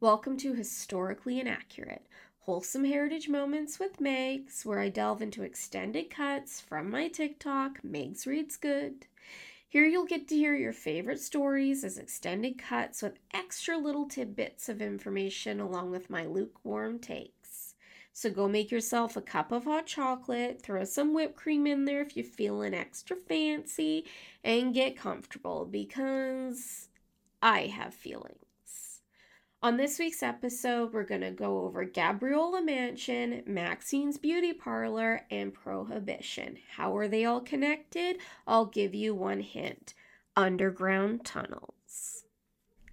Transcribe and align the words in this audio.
Welcome 0.00 0.36
to 0.36 0.54
Historically 0.54 1.40
Inaccurate, 1.40 2.06
wholesome 2.42 2.84
heritage 2.84 3.28
moments 3.28 3.80
with 3.80 3.98
Megs, 3.98 4.64
where 4.64 4.78
I 4.78 4.90
delve 4.90 5.22
into 5.22 5.42
extended 5.42 6.08
cuts 6.08 6.60
from 6.60 6.88
my 6.88 7.08
TikTok, 7.08 7.82
Megs 7.82 8.24
Reads 8.24 8.54
Good. 8.54 9.06
Here 9.66 9.86
you'll 9.86 10.06
get 10.06 10.28
to 10.28 10.36
hear 10.36 10.54
your 10.54 10.72
favorite 10.72 11.18
stories 11.18 11.82
as 11.82 11.98
extended 11.98 12.58
cuts 12.58 13.02
with 13.02 13.18
extra 13.34 13.76
little 13.76 14.06
tidbits 14.06 14.68
of 14.68 14.80
information 14.80 15.58
along 15.58 15.90
with 15.90 16.08
my 16.08 16.24
lukewarm 16.26 17.00
takes. 17.00 17.74
So 18.12 18.30
go 18.30 18.46
make 18.46 18.70
yourself 18.70 19.16
a 19.16 19.20
cup 19.20 19.50
of 19.50 19.64
hot 19.64 19.86
chocolate, 19.86 20.62
throw 20.62 20.84
some 20.84 21.12
whipped 21.12 21.34
cream 21.34 21.66
in 21.66 21.86
there 21.86 22.02
if 22.02 22.16
you're 22.16 22.24
feeling 22.24 22.72
extra 22.72 23.16
fancy, 23.16 24.04
and 24.44 24.72
get 24.72 24.96
comfortable 24.96 25.64
because 25.68 26.86
I 27.42 27.62
have 27.62 27.94
feelings. 27.94 28.47
On 29.60 29.76
this 29.76 29.98
week's 29.98 30.22
episode, 30.22 30.92
we're 30.92 31.02
going 31.02 31.22
to 31.22 31.32
go 31.32 31.62
over 31.62 31.84
Gabriola 31.84 32.64
Mansion, 32.64 33.42
Maxine's 33.44 34.16
Beauty 34.16 34.52
Parlor, 34.52 35.22
and 35.32 35.52
Prohibition. 35.52 36.58
How 36.76 36.96
are 36.96 37.08
they 37.08 37.24
all 37.24 37.40
connected? 37.40 38.18
I'll 38.46 38.66
give 38.66 38.94
you 38.94 39.16
one 39.16 39.40
hint 39.40 39.94
underground 40.36 41.24
tunnels. 41.24 42.22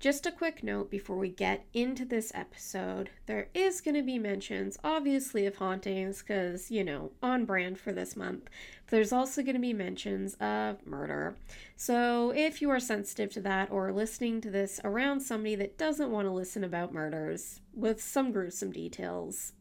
Just 0.06 0.28
a 0.28 0.32
quick 0.32 0.62
note 0.62 0.92
before 0.92 1.16
we 1.18 1.30
get 1.30 1.66
into 1.74 2.06
this 2.06 2.32
episode 2.36 3.10
there 3.26 3.48
is 3.56 3.82
going 3.82 3.96
to 3.96 4.04
be 4.04 4.20
mentions, 4.20 4.78
obviously, 4.84 5.48
of 5.48 5.56
hauntings 5.56 6.20
because, 6.20 6.70
you 6.70 6.84
know, 6.84 7.14
on 7.24 7.44
brand 7.46 7.80
for 7.80 7.92
this 7.92 8.16
month. 8.16 8.48
There's 8.92 9.12
also 9.12 9.42
going 9.42 9.56
to 9.56 9.60
be 9.60 9.74
mentions 9.74 10.36
of 10.36 10.86
murder. 10.86 11.36
So 11.76 12.32
if 12.36 12.62
you 12.62 12.70
are 12.70 12.80
sensitive 12.80 13.34
to 13.34 13.42
that 13.42 13.72
or 13.72 13.92
listening 13.92 14.42
to 14.42 14.52
this 14.52 14.80
around 14.84 15.22
somebody 15.22 15.56
that 15.56 15.76
doesn't 15.76 16.12
want 16.12 16.28
to 16.28 16.32
listen 16.32 16.64
about 16.64 16.94
murders 16.94 17.62
with 17.74 18.00
some 18.00 18.32
gruesome 18.32 18.72
details, 18.72 19.54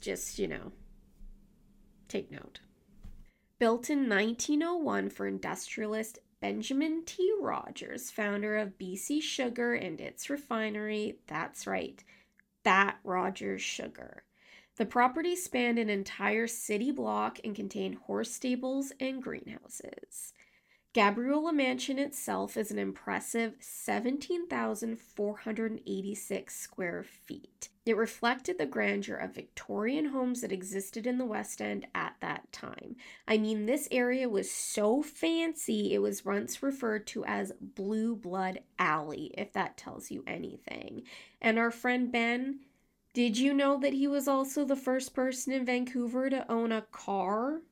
just, 0.00 0.38
you 0.38 0.48
know, 0.48 0.72
take 2.08 2.30
note. 2.30 2.60
Built 3.58 3.90
in 3.90 4.08
1901 4.08 5.10
for 5.10 5.26
industrialist 5.26 6.18
Benjamin 6.42 7.04
T. 7.06 7.32
Rogers, 7.40 8.10
founder 8.10 8.56
of 8.56 8.76
BC 8.76 9.22
Sugar 9.22 9.74
and 9.74 10.00
its 10.00 10.28
refinery. 10.28 11.20
That's 11.28 11.68
right, 11.68 12.02
that 12.64 12.98
Rogers 13.04 13.62
Sugar. 13.62 14.24
The 14.74 14.84
property 14.84 15.36
spanned 15.36 15.78
an 15.78 15.88
entire 15.88 16.48
city 16.48 16.90
block 16.90 17.38
and 17.44 17.54
contained 17.54 17.94
horse 17.94 18.32
stables 18.32 18.92
and 18.98 19.22
greenhouses. 19.22 20.32
Gabriola 20.94 21.54
Mansion 21.54 21.98
itself 21.98 22.54
is 22.54 22.70
an 22.70 22.78
impressive 22.78 23.54
17,486 23.60 26.54
square 26.54 27.02
feet. 27.02 27.70
It 27.86 27.96
reflected 27.96 28.58
the 28.58 28.66
grandeur 28.66 29.16
of 29.16 29.34
Victorian 29.34 30.10
homes 30.10 30.42
that 30.42 30.52
existed 30.52 31.06
in 31.06 31.16
the 31.16 31.24
West 31.24 31.62
End 31.62 31.86
at 31.94 32.16
that 32.20 32.52
time. 32.52 32.96
I 33.26 33.38
mean, 33.38 33.64
this 33.64 33.88
area 33.90 34.28
was 34.28 34.50
so 34.50 35.02
fancy, 35.02 35.94
it 35.94 36.00
was 36.00 36.26
once 36.26 36.62
referred 36.62 37.06
to 37.06 37.24
as 37.24 37.54
Blue 37.58 38.14
Blood 38.14 38.60
Alley, 38.78 39.32
if 39.38 39.50
that 39.54 39.78
tells 39.78 40.10
you 40.10 40.22
anything. 40.26 41.04
And 41.40 41.58
our 41.58 41.70
friend 41.70 42.12
Ben, 42.12 42.58
did 43.14 43.38
you 43.38 43.54
know 43.54 43.78
that 43.78 43.94
he 43.94 44.06
was 44.06 44.28
also 44.28 44.66
the 44.66 44.76
first 44.76 45.14
person 45.14 45.54
in 45.54 45.64
Vancouver 45.64 46.28
to 46.28 46.52
own 46.52 46.70
a 46.70 46.82
car? 46.92 47.62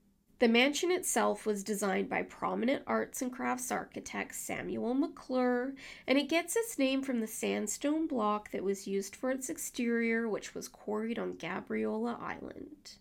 The 0.40 0.48
mansion 0.48 0.90
itself 0.90 1.44
was 1.44 1.62
designed 1.62 2.08
by 2.08 2.22
prominent 2.22 2.82
arts 2.86 3.20
and 3.20 3.30
crafts 3.30 3.70
architect 3.70 4.34
Samuel 4.34 4.94
Maclure, 4.94 5.74
and 6.06 6.16
it 6.16 6.30
gets 6.30 6.56
its 6.56 6.78
name 6.78 7.02
from 7.02 7.20
the 7.20 7.26
sandstone 7.26 8.06
block 8.06 8.50
that 8.50 8.64
was 8.64 8.86
used 8.86 9.14
for 9.14 9.30
its 9.30 9.50
exterior, 9.50 10.26
which 10.26 10.54
was 10.54 10.66
quarried 10.66 11.18
on 11.18 11.34
Gabriola 11.34 12.18
Island. 12.18 12.92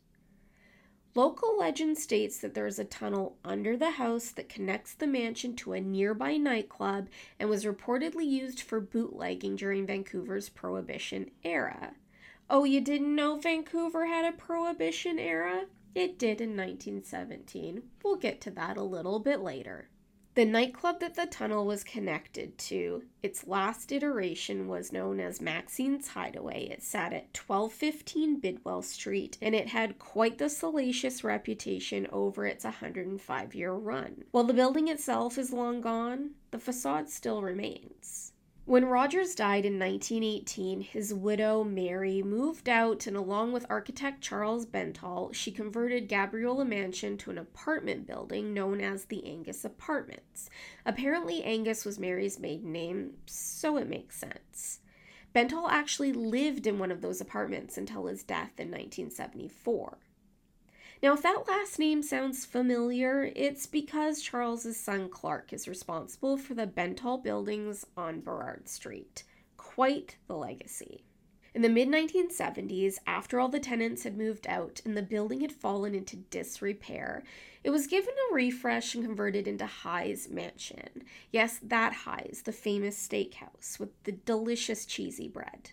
Local 1.15 1.57
legend 1.57 1.97
states 1.97 2.39
that 2.39 2.55
there 2.55 2.67
is 2.67 2.77
a 2.77 2.83
tunnel 2.83 3.37
under 3.45 3.77
the 3.77 3.91
house 3.91 4.31
that 4.31 4.49
connects 4.49 4.93
the 4.93 5.07
mansion 5.07 5.55
to 5.55 5.71
a 5.71 5.79
nearby 5.79 6.35
nightclub 6.35 7.07
and 7.39 7.49
was 7.49 7.63
reportedly 7.63 8.29
used 8.29 8.59
for 8.59 8.81
bootlegging 8.81 9.55
during 9.55 9.87
Vancouver's 9.87 10.49
Prohibition 10.49 11.31
era. 11.45 11.93
Oh, 12.49 12.65
you 12.65 12.81
didn't 12.81 13.15
know 13.15 13.37
Vancouver 13.37 14.07
had 14.07 14.25
a 14.25 14.35
Prohibition 14.35 15.17
era? 15.17 15.67
It 15.95 16.19
did 16.19 16.41
in 16.41 16.55
1917. 16.55 17.83
We'll 18.03 18.15
get 18.15 18.41
to 18.41 18.51
that 18.51 18.77
a 18.77 18.83
little 18.83 19.19
bit 19.19 19.41
later. 19.41 19.89
The 20.35 20.45
nightclub 20.45 20.99
that 20.99 21.15
the 21.15 21.25
tunnel 21.25 21.65
was 21.65 21.83
connected 21.83 22.57
to, 22.59 23.03
its 23.21 23.47
last 23.47 23.91
iteration 23.91 24.67
was 24.67 24.93
known 24.93 25.19
as 25.19 25.41
Maxine's 25.41 26.09
Hideaway. 26.09 26.69
It 26.69 26.83
sat 26.83 27.11
at 27.11 27.35
1215 27.35 28.39
Bidwell 28.39 28.83
Street 28.83 29.37
and 29.41 29.53
it 29.53 29.67
had 29.67 29.99
quite 29.99 30.37
the 30.37 30.47
salacious 30.47 31.23
reputation 31.23 32.07
over 32.11 32.45
its 32.45 32.63
105 32.63 33.55
year 33.55 33.73
run. 33.73 34.23
While 34.31 34.45
the 34.45 34.53
building 34.53 34.87
itself 34.87 35.37
is 35.37 35.51
long 35.51 35.81
gone, 35.81 36.31
the 36.51 36.59
facade 36.59 37.09
still 37.09 37.41
remains. 37.41 38.31
When 38.69 38.85
Rogers 38.85 39.33
died 39.33 39.65
in 39.65 39.79
1918, 39.79 40.81
his 40.81 41.11
widow 41.11 41.63
Mary 41.63 42.21
moved 42.21 42.69
out, 42.69 43.07
and 43.07 43.17
along 43.17 43.51
with 43.51 43.65
architect 43.67 44.21
Charles 44.21 44.67
Bentall, 44.67 45.33
she 45.33 45.49
converted 45.51 46.07
Gabriola 46.07 46.67
Mansion 46.67 47.17
to 47.17 47.31
an 47.31 47.39
apartment 47.39 48.05
building 48.05 48.53
known 48.53 48.79
as 48.79 49.05
the 49.05 49.25
Angus 49.25 49.65
Apartments. 49.65 50.51
Apparently, 50.85 51.41
Angus 51.41 51.83
was 51.83 51.97
Mary's 51.97 52.37
maiden 52.37 52.71
name, 52.71 53.13
so 53.25 53.75
it 53.75 53.89
makes 53.89 54.19
sense. 54.19 54.81
Bentall 55.33 55.67
actually 55.67 56.13
lived 56.13 56.67
in 56.67 56.77
one 56.77 56.91
of 56.91 57.01
those 57.01 57.19
apartments 57.19 57.75
until 57.75 58.05
his 58.05 58.21
death 58.21 58.59
in 58.59 58.67
1974. 58.67 59.97
Now, 61.01 61.13
if 61.13 61.21
that 61.21 61.45
last 61.47 61.79
name 61.79 62.03
sounds 62.03 62.45
familiar, 62.45 63.31
it's 63.33 63.65
because 63.65 64.21
Charles's 64.21 64.77
son 64.77 65.09
Clark 65.09 65.53
is 65.53 65.67
responsible 65.67 66.35
for 66.35 66.55
the 66.55 66.67
Bentall 66.67 67.23
buildings 67.23 67.85
on 67.95 68.19
Burrard 68.19 68.67
Street. 68.67 69.23
Quite 69.55 70.17
the 70.27 70.35
legacy. 70.35 71.05
In 71.55 71.61
the 71.61 71.69
mid 71.69 71.87
1970s, 71.87 72.97
after 73.07 73.39
all 73.39 73.47
the 73.47 73.61
tenants 73.61 74.03
had 74.03 74.17
moved 74.17 74.45
out 74.45 74.81
and 74.83 74.95
the 74.95 75.01
building 75.01 75.39
had 75.39 75.53
fallen 75.53 75.95
into 75.95 76.17
disrepair, 76.17 77.23
it 77.63 77.69
was 77.69 77.87
given 77.87 78.13
a 78.29 78.33
refresh 78.33 78.93
and 78.93 79.05
converted 79.05 79.47
into 79.47 79.65
Hy's 79.65 80.29
Mansion. 80.29 81.03
Yes, 81.31 81.59
that 81.63 81.93
Hy's, 81.93 82.43
the 82.43 82.51
famous 82.51 83.07
steakhouse 83.07 83.79
with 83.79 83.89
the 84.03 84.11
delicious 84.11 84.85
cheesy 84.85 85.29
bread. 85.29 85.71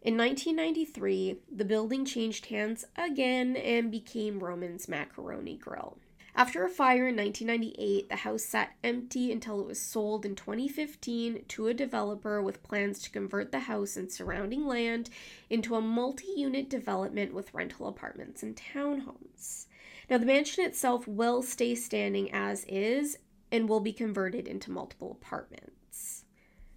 In 0.00 0.16
1993, 0.16 1.40
the 1.50 1.64
building 1.64 2.04
changed 2.04 2.46
hands 2.46 2.84
again 2.96 3.56
and 3.56 3.90
became 3.90 4.38
Roman's 4.38 4.88
Macaroni 4.88 5.56
Grill. 5.56 5.98
After 6.36 6.64
a 6.64 6.68
fire 6.68 7.08
in 7.08 7.16
1998, 7.16 8.08
the 8.08 8.16
house 8.16 8.44
sat 8.44 8.76
empty 8.84 9.32
until 9.32 9.60
it 9.60 9.66
was 9.66 9.80
sold 9.80 10.24
in 10.24 10.36
2015 10.36 11.44
to 11.48 11.66
a 11.66 11.74
developer 11.74 12.40
with 12.40 12.62
plans 12.62 13.00
to 13.00 13.10
convert 13.10 13.50
the 13.50 13.58
house 13.58 13.96
and 13.96 14.10
surrounding 14.10 14.64
land 14.64 15.10
into 15.50 15.74
a 15.74 15.80
multi 15.80 16.28
unit 16.36 16.70
development 16.70 17.34
with 17.34 17.52
rental 17.52 17.88
apartments 17.88 18.44
and 18.44 18.54
townhomes. 18.54 19.66
Now, 20.08 20.18
the 20.18 20.26
mansion 20.26 20.64
itself 20.64 21.08
will 21.08 21.42
stay 21.42 21.74
standing 21.74 22.30
as 22.32 22.64
is 22.68 23.18
and 23.50 23.68
will 23.68 23.80
be 23.80 23.92
converted 23.92 24.46
into 24.46 24.70
multiple 24.70 25.18
apartments. 25.20 26.24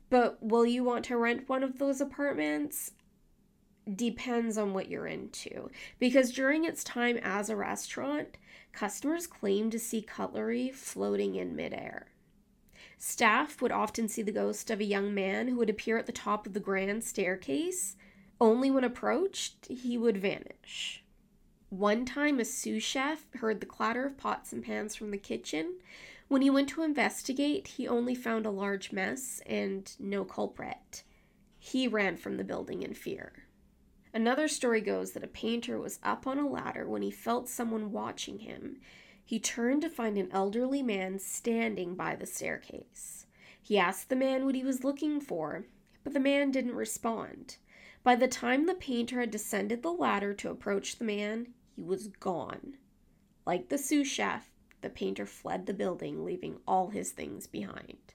But 0.09 0.41
will 0.41 0.65
you 0.65 0.83
want 0.83 1.05
to 1.05 1.17
rent 1.17 1.47
one 1.47 1.63
of 1.63 1.77
those 1.77 2.01
apartments? 2.01 2.93
Depends 3.95 4.57
on 4.57 4.73
what 4.73 4.89
you're 4.89 5.07
into. 5.07 5.69
Because 5.99 6.31
during 6.31 6.65
its 6.65 6.83
time 6.83 7.17
as 7.21 7.49
a 7.49 7.55
restaurant, 7.55 8.37
customers 8.73 9.27
claimed 9.27 9.71
to 9.73 9.79
see 9.79 10.01
cutlery 10.01 10.71
floating 10.71 11.35
in 11.35 11.55
midair. 11.55 12.07
Staff 12.97 13.61
would 13.61 13.71
often 13.71 14.07
see 14.07 14.21
the 14.21 14.31
ghost 14.31 14.69
of 14.69 14.79
a 14.79 14.85
young 14.85 15.13
man 15.13 15.47
who 15.47 15.57
would 15.57 15.69
appear 15.69 15.97
at 15.97 16.05
the 16.05 16.11
top 16.11 16.45
of 16.45 16.53
the 16.53 16.59
grand 16.59 17.03
staircase. 17.03 17.95
Only 18.39 18.69
when 18.69 18.83
approached, 18.83 19.65
he 19.67 19.97
would 19.97 20.17
vanish. 20.17 21.03
One 21.69 22.05
time, 22.05 22.39
a 22.39 22.45
sous 22.45 22.83
chef 22.83 23.25
heard 23.35 23.59
the 23.59 23.65
clatter 23.65 24.05
of 24.05 24.17
pots 24.17 24.51
and 24.53 24.63
pans 24.63 24.95
from 24.95 25.11
the 25.11 25.17
kitchen. 25.17 25.79
When 26.27 26.41
he 26.41 26.49
went 26.49 26.69
to 26.69 26.83
investigate, 26.83 27.67
he 27.67 27.87
only 27.87 28.13
found 28.13 28.45
a 28.45 28.51
large 28.51 28.91
mess 28.91 29.41
and 29.45 29.91
no 29.99 30.23
culprit. 30.23 31.03
He 31.57 31.87
ran 31.87 32.17
from 32.17 32.37
the 32.37 32.43
building 32.43 32.83
in 32.83 32.93
fear. 32.93 33.45
Another 34.13 34.47
story 34.47 34.81
goes 34.81 35.13
that 35.13 35.23
a 35.23 35.27
painter 35.27 35.79
was 35.79 35.99
up 36.03 36.27
on 36.27 36.37
a 36.37 36.47
ladder 36.47 36.87
when 36.87 37.01
he 37.01 37.11
felt 37.11 37.47
someone 37.47 37.91
watching 37.91 38.39
him. 38.39 38.81
He 39.23 39.39
turned 39.39 39.81
to 39.83 39.89
find 39.89 40.17
an 40.17 40.29
elderly 40.31 40.83
man 40.83 41.19
standing 41.19 41.95
by 41.95 42.15
the 42.15 42.25
staircase. 42.25 43.25
He 43.61 43.77
asked 43.77 44.09
the 44.09 44.15
man 44.15 44.45
what 44.45 44.55
he 44.55 44.63
was 44.63 44.83
looking 44.83 45.21
for, 45.21 45.65
but 46.03 46.13
the 46.13 46.19
man 46.19 46.51
didn't 46.51 46.75
respond. 46.75 47.57
By 48.03 48.15
the 48.15 48.27
time 48.27 48.65
the 48.65 48.73
painter 48.73 49.19
had 49.19 49.31
descended 49.31 49.81
the 49.81 49.93
ladder 49.93 50.33
to 50.33 50.49
approach 50.49 50.97
the 50.97 51.05
man, 51.05 51.53
he 51.75 51.81
was 51.81 52.07
gone. 52.07 52.77
Like 53.45 53.69
the 53.69 53.77
sous 53.77 54.07
chef, 54.07 54.51
the 54.81 54.89
painter 54.89 55.25
fled 55.25 55.67
the 55.67 55.73
building, 55.73 56.25
leaving 56.25 56.59
all 56.67 56.89
his 56.89 57.11
things 57.11 57.47
behind. 57.47 58.13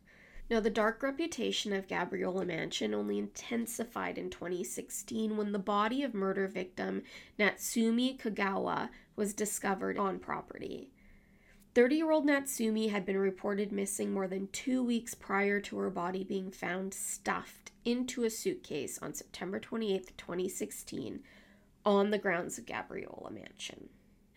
Now, 0.49 0.61
the 0.61 0.71
dark 0.71 1.03
reputation 1.03 1.73
of 1.73 1.89
Gabriola 1.89 2.47
Mansion 2.47 2.95
only 2.95 3.19
intensified 3.19 4.17
in 4.17 4.31
2016 4.31 5.37
when 5.37 5.51
the 5.51 5.59
body 5.59 6.05
of 6.05 6.15
murder 6.15 6.47
victim 6.47 7.03
Natsumi 7.37 8.17
Kagawa 8.17 8.91
was 9.17 9.35
discovered 9.35 9.99
on 9.99 10.21
property. 10.21 10.93
30 11.75 11.97
year 11.97 12.11
old 12.13 12.27
Natsumi 12.27 12.91
had 12.91 13.05
been 13.05 13.19
reported 13.19 13.73
missing 13.73 14.13
more 14.13 14.29
than 14.29 14.49
two 14.49 14.85
weeks 14.85 15.15
prior 15.15 15.61
to 15.61 15.79
her 15.79 15.91
body 15.91 16.23
being 16.23 16.53
found 16.53 16.95
stuffed 16.95 17.73
into 17.85 18.23
a 18.23 18.31
suitcase 18.31 19.01
on 19.03 19.15
September 19.15 19.59
28, 19.59 20.17
2016, 20.17 21.23
on 21.85 22.11
the 22.11 22.19
grounds 22.19 22.57
of 22.57 22.67
Gabriola 22.67 23.33
Mansion. 23.33 23.89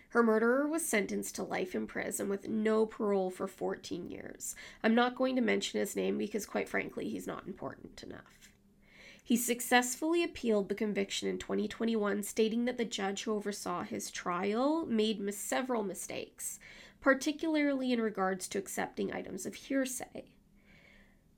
Her 0.10 0.24
murderer 0.24 0.68
was 0.68 0.86
sentenced 0.86 1.36
to 1.36 1.44
life 1.44 1.76
in 1.76 1.86
prison 1.86 2.30
with 2.30 2.48
no 2.48 2.86
parole 2.88 3.30
for 3.30 3.48
14 3.48 4.10
years. 4.10 4.56
I'm 4.84 4.96
not 4.96 5.16
going 5.16 5.36
to 5.36 5.42
mention 5.42 5.80
his 5.80 5.96
name 5.96 6.18
because, 6.18 6.48
quite 6.48 6.68
frankly, 6.68 7.10
he's 7.10 7.28
not 7.28 7.46
important 7.46 8.02
enough. 8.02 8.52
He 9.24 9.38
successfully 9.38 10.24
appealed 10.24 10.68
the 10.68 10.74
conviction 10.74 11.30
in 11.30 11.38
2021, 11.38 12.24
stating 12.24 12.66
that 12.66 12.80
the 12.80 12.86
judge 12.86 13.24
who 13.24 13.34
oversaw 13.36 13.84
his 13.84 14.10
trial 14.10 14.88
made 14.88 15.20
mis- 15.20 15.38
several 15.38 15.84
mistakes, 15.84 16.60
particularly 17.00 17.94
in 17.94 18.02
regards 18.02 18.48
to 18.48 18.58
accepting 18.58 19.14
items 19.14 19.46
of 19.46 19.54
hearsay. 19.54 20.32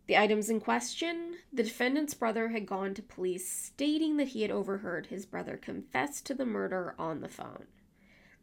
The 0.08 0.18
items 0.18 0.50
in 0.50 0.62
question 0.62 1.36
the 1.52 1.64
defendant's 1.64 2.14
brother 2.14 2.48
had 2.50 2.66
gone 2.66 2.94
to 2.94 3.02
police 3.02 3.52
stating 3.52 4.16
that 4.16 4.30
he 4.30 4.44
had 4.44 4.52
overheard 4.52 5.08
his 5.08 5.26
brother 5.26 5.58
confess 5.58 6.22
to 6.22 6.34
the 6.34 6.46
murder 6.46 6.96
on 6.98 7.20
the 7.20 7.28
phone. 7.28 7.66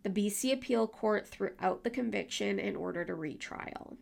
The 0.03 0.11
BC 0.11 0.53
Appeal 0.53 0.87
Court 0.87 1.27
threw 1.27 1.51
out 1.61 1.85
the 1.85 1.91
conviction 1.91 2.59
and 2.61 2.77
ordered 2.77 3.11
a 3.11 3.15
retrial. 3.15 3.97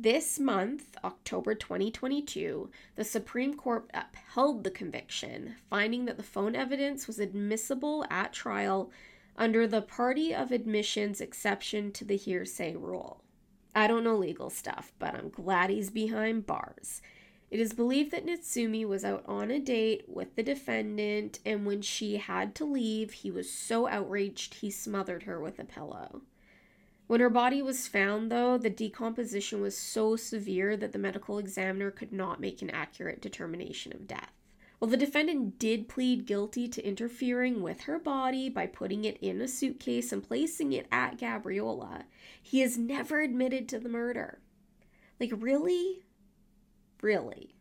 This 0.00 0.38
month, 0.38 0.96
October 1.02 1.56
2022, 1.56 2.70
the 2.94 3.04
Supreme 3.04 3.54
Court 3.54 3.90
upheld 3.92 4.62
the 4.62 4.70
conviction, 4.70 5.56
finding 5.68 6.04
that 6.04 6.16
the 6.16 6.22
phone 6.22 6.54
evidence 6.54 7.08
was 7.08 7.18
admissible 7.18 8.04
at 8.08 8.32
trial 8.32 8.92
under 9.36 9.66
the 9.66 9.82
party 9.82 10.32
of 10.34 10.52
admissions 10.52 11.20
exception 11.20 11.90
to 11.92 12.04
the 12.04 12.16
hearsay 12.16 12.76
rule. 12.76 13.24
I 13.74 13.86
don't 13.86 14.04
know 14.04 14.16
legal 14.16 14.50
stuff, 14.50 14.92
but 14.98 15.14
I'm 15.14 15.30
glad 15.30 15.70
he's 15.70 15.90
behind 15.90 16.46
bars. 16.46 17.02
It 17.50 17.60
is 17.60 17.72
believed 17.72 18.10
that 18.10 18.26
Natsumi 18.26 18.86
was 18.86 19.04
out 19.04 19.24
on 19.26 19.50
a 19.50 19.58
date 19.58 20.04
with 20.06 20.36
the 20.36 20.42
defendant, 20.42 21.38
and 21.46 21.64
when 21.64 21.80
she 21.80 22.18
had 22.18 22.54
to 22.56 22.64
leave, 22.64 23.12
he 23.12 23.30
was 23.30 23.50
so 23.50 23.88
outraged 23.88 24.54
he 24.54 24.70
smothered 24.70 25.22
her 25.22 25.40
with 25.40 25.58
a 25.58 25.64
pillow. 25.64 26.22
When 27.06 27.20
her 27.20 27.30
body 27.30 27.62
was 27.62 27.88
found, 27.88 28.30
though, 28.30 28.58
the 28.58 28.68
decomposition 28.68 29.62
was 29.62 29.74
so 29.74 30.14
severe 30.14 30.76
that 30.76 30.92
the 30.92 30.98
medical 30.98 31.38
examiner 31.38 31.90
could 31.90 32.12
not 32.12 32.38
make 32.38 32.60
an 32.60 32.68
accurate 32.68 33.22
determination 33.22 33.94
of 33.94 34.06
death. 34.06 34.32
While 34.78 34.90
the 34.90 34.98
defendant 34.98 35.58
did 35.58 35.88
plead 35.88 36.26
guilty 36.26 36.68
to 36.68 36.86
interfering 36.86 37.62
with 37.62 37.82
her 37.82 37.98
body 37.98 38.50
by 38.50 38.66
putting 38.66 39.06
it 39.06 39.16
in 39.22 39.40
a 39.40 39.48
suitcase 39.48 40.12
and 40.12 40.22
placing 40.22 40.74
it 40.74 40.86
at 40.92 41.16
Gabriola, 41.16 42.04
he 42.40 42.60
has 42.60 42.76
never 42.76 43.20
admitted 43.20 43.70
to 43.70 43.78
the 43.78 43.88
murder. 43.88 44.38
Like, 45.18 45.32
really? 45.34 46.04
Really? 47.02 47.54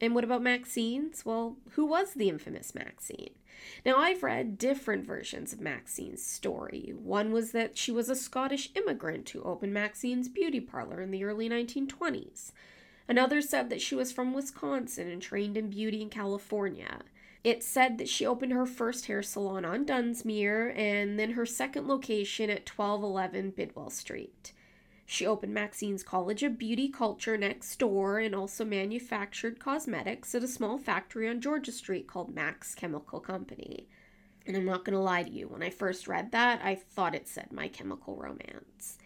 And 0.00 0.14
what 0.14 0.24
about 0.24 0.42
Maxine's? 0.42 1.24
Well, 1.24 1.58
who 1.70 1.84
was 1.84 2.14
the 2.14 2.28
infamous 2.28 2.74
Maxine? 2.74 3.34
Now, 3.86 3.96
I've 3.96 4.24
read 4.24 4.58
different 4.58 5.06
versions 5.06 5.52
of 5.52 5.60
Maxine's 5.60 6.24
story. 6.24 6.92
One 6.96 7.32
was 7.32 7.52
that 7.52 7.78
she 7.78 7.92
was 7.92 8.08
a 8.08 8.16
Scottish 8.16 8.70
immigrant 8.74 9.30
who 9.30 9.42
opened 9.42 9.72
Maxine's 9.72 10.28
beauty 10.28 10.60
parlor 10.60 11.00
in 11.00 11.12
the 11.12 11.22
early 11.22 11.48
1920s. 11.48 12.50
Another 13.08 13.40
said 13.40 13.70
that 13.70 13.80
she 13.80 13.94
was 13.94 14.10
from 14.10 14.34
Wisconsin 14.34 15.08
and 15.08 15.22
trained 15.22 15.56
in 15.56 15.70
beauty 15.70 16.02
in 16.02 16.08
California. 16.08 17.00
It 17.44 17.62
said 17.62 17.98
that 17.98 18.08
she 18.08 18.26
opened 18.26 18.52
her 18.52 18.66
first 18.66 19.06
hair 19.06 19.22
salon 19.22 19.64
on 19.64 19.84
Dunsmuir 19.84 20.76
and 20.76 21.18
then 21.18 21.32
her 21.32 21.46
second 21.46 21.88
location 21.88 22.50
at 22.50 22.68
1211 22.68 23.50
Bidwell 23.50 23.90
Street. 23.90 24.52
She 25.12 25.26
opened 25.26 25.52
Maxine's 25.52 26.02
College 26.02 26.42
of 26.42 26.56
Beauty 26.56 26.88
Culture 26.88 27.36
next 27.36 27.76
door 27.76 28.18
and 28.18 28.34
also 28.34 28.64
manufactured 28.64 29.58
cosmetics 29.58 30.34
at 30.34 30.42
a 30.42 30.48
small 30.48 30.78
factory 30.78 31.28
on 31.28 31.42
Georgia 31.42 31.70
Street 31.70 32.06
called 32.06 32.34
Max 32.34 32.74
Chemical 32.74 33.20
Company. 33.20 33.88
And 34.46 34.56
I'm 34.56 34.64
not 34.64 34.86
going 34.86 34.94
to 34.94 35.02
lie 35.02 35.22
to 35.22 35.30
you, 35.30 35.48
when 35.48 35.62
I 35.62 35.68
first 35.68 36.08
read 36.08 36.32
that, 36.32 36.62
I 36.64 36.76
thought 36.76 37.14
it 37.14 37.28
said 37.28 37.52
My 37.52 37.68
Chemical 37.68 38.16
Romance. 38.16 38.96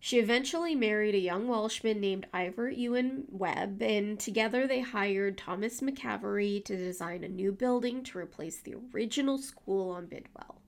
She 0.00 0.18
eventually 0.18 0.74
married 0.74 1.14
a 1.14 1.18
young 1.18 1.46
Welshman 1.46 2.00
named 2.00 2.26
Ivor 2.32 2.70
Ewan 2.70 3.24
Webb, 3.28 3.82
and 3.82 4.18
together 4.18 4.66
they 4.66 4.80
hired 4.80 5.36
Thomas 5.36 5.82
McCavery 5.82 6.64
to 6.64 6.74
design 6.74 7.22
a 7.22 7.28
new 7.28 7.52
building 7.52 8.02
to 8.04 8.16
replace 8.16 8.62
the 8.62 8.76
original 8.94 9.36
school 9.36 9.90
on 9.90 10.06
Bidwell. 10.06 10.62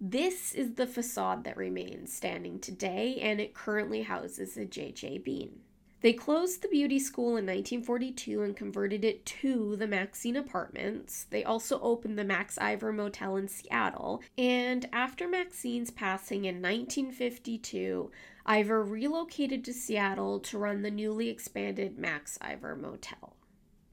This 0.00 0.54
is 0.54 0.74
the 0.74 0.86
facade 0.86 1.42
that 1.44 1.56
remains 1.56 2.12
standing 2.12 2.60
today, 2.60 3.18
and 3.20 3.40
it 3.40 3.54
currently 3.54 4.02
houses 4.02 4.56
a 4.56 4.64
JJ 4.64 5.24
Bean. 5.24 5.60
They 6.00 6.12
closed 6.12 6.62
the 6.62 6.68
beauty 6.68 7.00
school 7.00 7.30
in 7.30 7.44
1942 7.44 8.42
and 8.42 8.56
converted 8.56 9.04
it 9.04 9.26
to 9.26 9.74
the 9.74 9.88
Maxine 9.88 10.36
Apartments. 10.36 11.26
They 11.30 11.42
also 11.42 11.80
opened 11.80 12.16
the 12.16 12.22
Max 12.24 12.56
Ivor 12.58 12.92
Motel 12.92 13.34
in 13.36 13.48
Seattle. 13.48 14.22
And 14.36 14.88
after 14.92 15.26
Maxine's 15.26 15.90
passing 15.90 16.44
in 16.44 16.62
1952, 16.62 18.12
Ivor 18.46 18.84
relocated 18.84 19.64
to 19.64 19.72
Seattle 19.72 20.38
to 20.40 20.58
run 20.58 20.82
the 20.82 20.90
newly 20.92 21.28
expanded 21.28 21.98
Max 21.98 22.38
Ivor 22.40 22.76
Motel. 22.76 23.34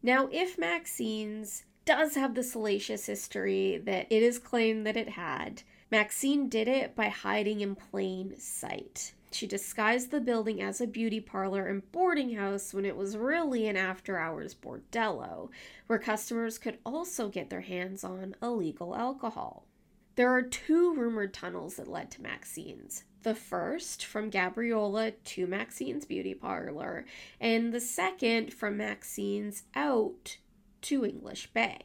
Now, 0.03 0.29
if 0.31 0.59
Maxine's 0.59 1.63
does 1.85 2.13
have 2.13 2.35
the 2.35 2.43
salacious 2.43 3.07
history 3.07 3.81
that 3.83 4.05
it 4.11 4.21
is 4.21 4.37
claimed 4.37 4.85
that 4.85 4.97
it 4.97 5.09
had, 5.09 5.63
Maxine 5.91 6.49
did 6.49 6.67
it 6.67 6.95
by 6.95 7.09
hiding 7.09 7.61
in 7.61 7.75
plain 7.75 8.37
sight. 8.39 9.13
She 9.31 9.45
disguised 9.45 10.11
the 10.11 10.21
building 10.21 10.61
as 10.61 10.81
a 10.81 10.87
beauty 10.87 11.19
parlor 11.19 11.67
and 11.67 11.91
boarding 11.91 12.35
house 12.35 12.73
when 12.73 12.85
it 12.85 12.95
was 12.95 13.17
really 13.17 13.67
an 13.67 13.77
after 13.77 14.17
hours 14.17 14.55
bordello, 14.55 15.49
where 15.87 15.99
customers 15.99 16.57
could 16.57 16.79
also 16.85 17.27
get 17.29 17.49
their 17.49 17.61
hands 17.61 18.03
on 18.03 18.35
illegal 18.41 18.95
alcohol. 18.95 19.67
There 20.15 20.29
are 20.29 20.41
two 20.41 20.93
rumored 20.95 21.33
tunnels 21.33 21.75
that 21.75 21.89
led 21.89 22.09
to 22.11 22.21
Maxine's. 22.21 23.03
The 23.23 23.35
first 23.35 24.05
from 24.05 24.31
Gabriola 24.31 25.13
to 25.23 25.47
Maxine's 25.47 26.05
beauty 26.05 26.33
parlor, 26.33 27.05
and 27.39 27.73
the 27.73 27.81
second 27.81 28.53
from 28.53 28.77
Maxine's 28.77 29.63
out 29.75 30.37
to 30.83 31.05
English 31.05 31.47
Bay. 31.47 31.79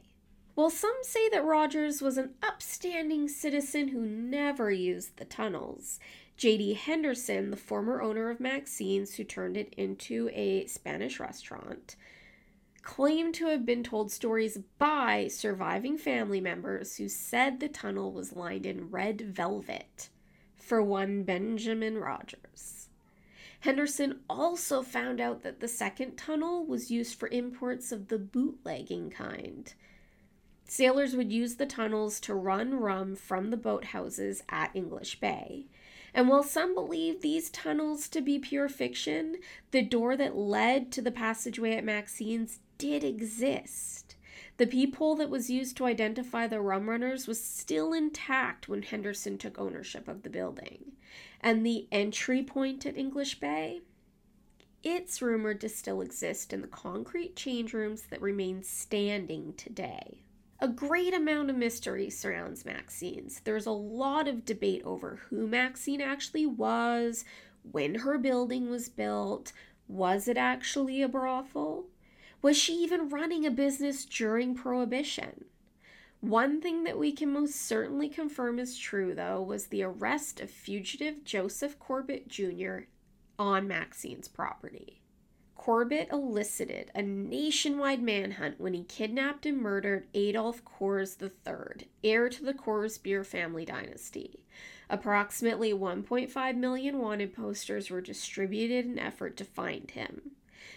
While 0.60 0.68
some 0.68 0.98
say 1.00 1.30
that 1.30 1.42
Rogers 1.42 2.02
was 2.02 2.18
an 2.18 2.34
upstanding 2.43 3.29
citizen 3.29 3.88
who 3.88 4.02
never 4.02 4.70
used 4.70 5.17
the 5.17 5.24
tunnels, 5.24 5.98
J.D. 6.36 6.74
Henderson, 6.74 7.50
the 7.50 7.56
former 7.56 8.02
owner 8.02 8.29
of 8.29 8.40
Maxine's, 8.40 9.14
who 9.14 9.24
turned 9.24 9.56
it 9.56 9.72
into 9.79 10.29
a 10.34 10.67
Spanish 10.67 11.19
restaurant, 11.19 11.96
claimed 12.82 13.32
to 13.36 13.46
have 13.46 13.64
been 13.64 13.82
told 13.82 14.12
stories 14.12 14.58
by 14.76 15.29
surviving 15.29 15.96
family 15.96 16.43
members 16.43 16.96
who 16.96 17.08
said 17.08 17.58
the 17.58 17.69
tunnel 17.69 18.12
was 18.12 18.36
lined 18.36 18.67
in 18.67 18.90
red 18.90 19.22
velvet 19.22 20.10
for 20.56 20.82
one 20.82 21.22
Benjamin 21.22 21.96
Rogers. 21.96 22.90
Henderson 23.60 24.20
also 24.29 24.82
found 24.82 25.22
out 25.22 25.43
that 25.43 25.60
the 25.60 25.69
second 25.69 26.17
tunnel 26.17 26.67
was 26.67 26.90
used 26.90 27.19
for 27.19 27.29
imports 27.29 27.93
of 27.93 28.08
the 28.08 28.19
bootlegging 28.19 29.08
kind. 29.08 29.72
Sailors 30.70 31.17
would 31.17 31.32
use 31.32 31.56
the 31.56 31.67
tunnels 31.67 32.20
to 32.20 32.32
run 32.32 32.74
rum 32.74 33.17
from 33.17 33.50
the 33.50 33.56
boathouses 33.56 34.43
at 34.48 34.70
English 34.72 35.19
Bay. 35.19 35.67
And 36.15 36.29
while 36.29 36.44
some 36.44 36.77
believe 36.77 37.22
these 37.22 37.50
tunnels 37.50 38.08
to 38.10 38.20
be 38.20 38.39
pure 38.39 38.69
fiction, 38.69 39.39
the 39.72 39.82
door 39.82 40.17
that 40.17 40.36
led 40.36 40.93
to 40.93 41.03
the 41.03 41.10
passageway 41.10 41.72
at 41.72 41.82
Maxine's 41.82 42.60
did 42.79 43.03
exist. 43.03 44.15
The 44.58 44.67
peephole 44.69 45.17
that 45.17 45.29
was 45.29 45.50
used 45.50 45.77
to 45.79 45.86
identify 45.86 46.46
the 46.46 46.60
rum 46.60 46.89
runners 46.89 47.27
was 47.27 47.43
still 47.43 47.93
intact 47.93 48.69
when 48.69 48.82
Henderson 48.82 49.39
took 49.39 49.58
ownership 49.58 50.06
of 50.06 50.22
the 50.22 50.31
building. 50.31 50.93
And 51.41 51.67
the 51.67 51.89
entry 51.91 52.44
point 52.44 52.86
at 52.86 52.96
English 52.96 53.41
Bay? 53.41 53.81
It's 54.84 55.20
rumored 55.20 55.60
to 55.62 55.69
still 55.69 56.00
exist 56.00 56.53
in 56.53 56.60
the 56.60 56.69
concrete 56.69 57.34
change 57.34 57.72
rooms 57.72 58.03
that 58.03 58.22
remain 58.22 58.62
standing 58.62 59.55
today. 59.55 60.22
A 60.62 60.69
great 60.69 61.14
amount 61.14 61.48
of 61.48 61.56
mystery 61.56 62.10
surrounds 62.10 62.67
Maxine's. 62.67 63.40
There's 63.44 63.64
a 63.64 63.70
lot 63.70 64.29
of 64.29 64.44
debate 64.44 64.82
over 64.84 65.20
who 65.31 65.46
Maxine 65.46 66.02
actually 66.02 66.44
was, 66.44 67.24
when 67.62 67.94
her 67.96 68.19
building 68.19 68.69
was 68.69 68.90
built, 68.90 69.55
was 69.88 70.29
it 70.29 70.36
actually 70.36 71.00
a 71.00 71.08
brothel? 71.08 71.86
Was 72.43 72.58
she 72.58 72.74
even 72.74 73.08
running 73.08 73.46
a 73.46 73.50
business 73.50 74.05
during 74.05 74.55
Prohibition? 74.55 75.46
One 76.20 76.60
thing 76.60 76.84
that 76.84 76.98
we 76.98 77.12
can 77.12 77.32
most 77.32 77.55
certainly 77.55 78.10
confirm 78.10 78.58
is 78.58 78.76
true, 78.76 79.14
though, 79.14 79.40
was 79.40 79.69
the 79.69 79.82
arrest 79.82 80.40
of 80.40 80.50
fugitive 80.50 81.24
Joseph 81.24 81.79
Corbett 81.79 82.29
Jr. 82.29 82.81
on 83.38 83.67
Maxine's 83.67 84.29
property. 84.29 84.99
Corbett 85.60 86.08
elicited 86.10 86.90
a 86.94 87.02
nationwide 87.02 88.02
manhunt 88.02 88.58
when 88.58 88.72
he 88.72 88.82
kidnapped 88.82 89.44
and 89.44 89.58
murdered 89.58 90.06
Adolf 90.14 90.64
Coors 90.64 91.20
III, 91.22 91.86
heir 92.02 92.31
to 92.31 92.43
the 92.43 92.55
Coors 92.55 93.00
beer 93.00 93.22
family 93.22 93.67
dynasty. 93.67 94.46
Approximately 94.88 95.74
1.5 95.74 96.56
million 96.56 96.98
wanted 96.98 97.34
posters 97.34 97.90
were 97.90 98.00
distributed 98.00 98.86
in 98.86 98.93
an 98.93 98.98
effort 99.00 99.36
to 99.36 99.44
find 99.44 99.90
him. 99.90 100.31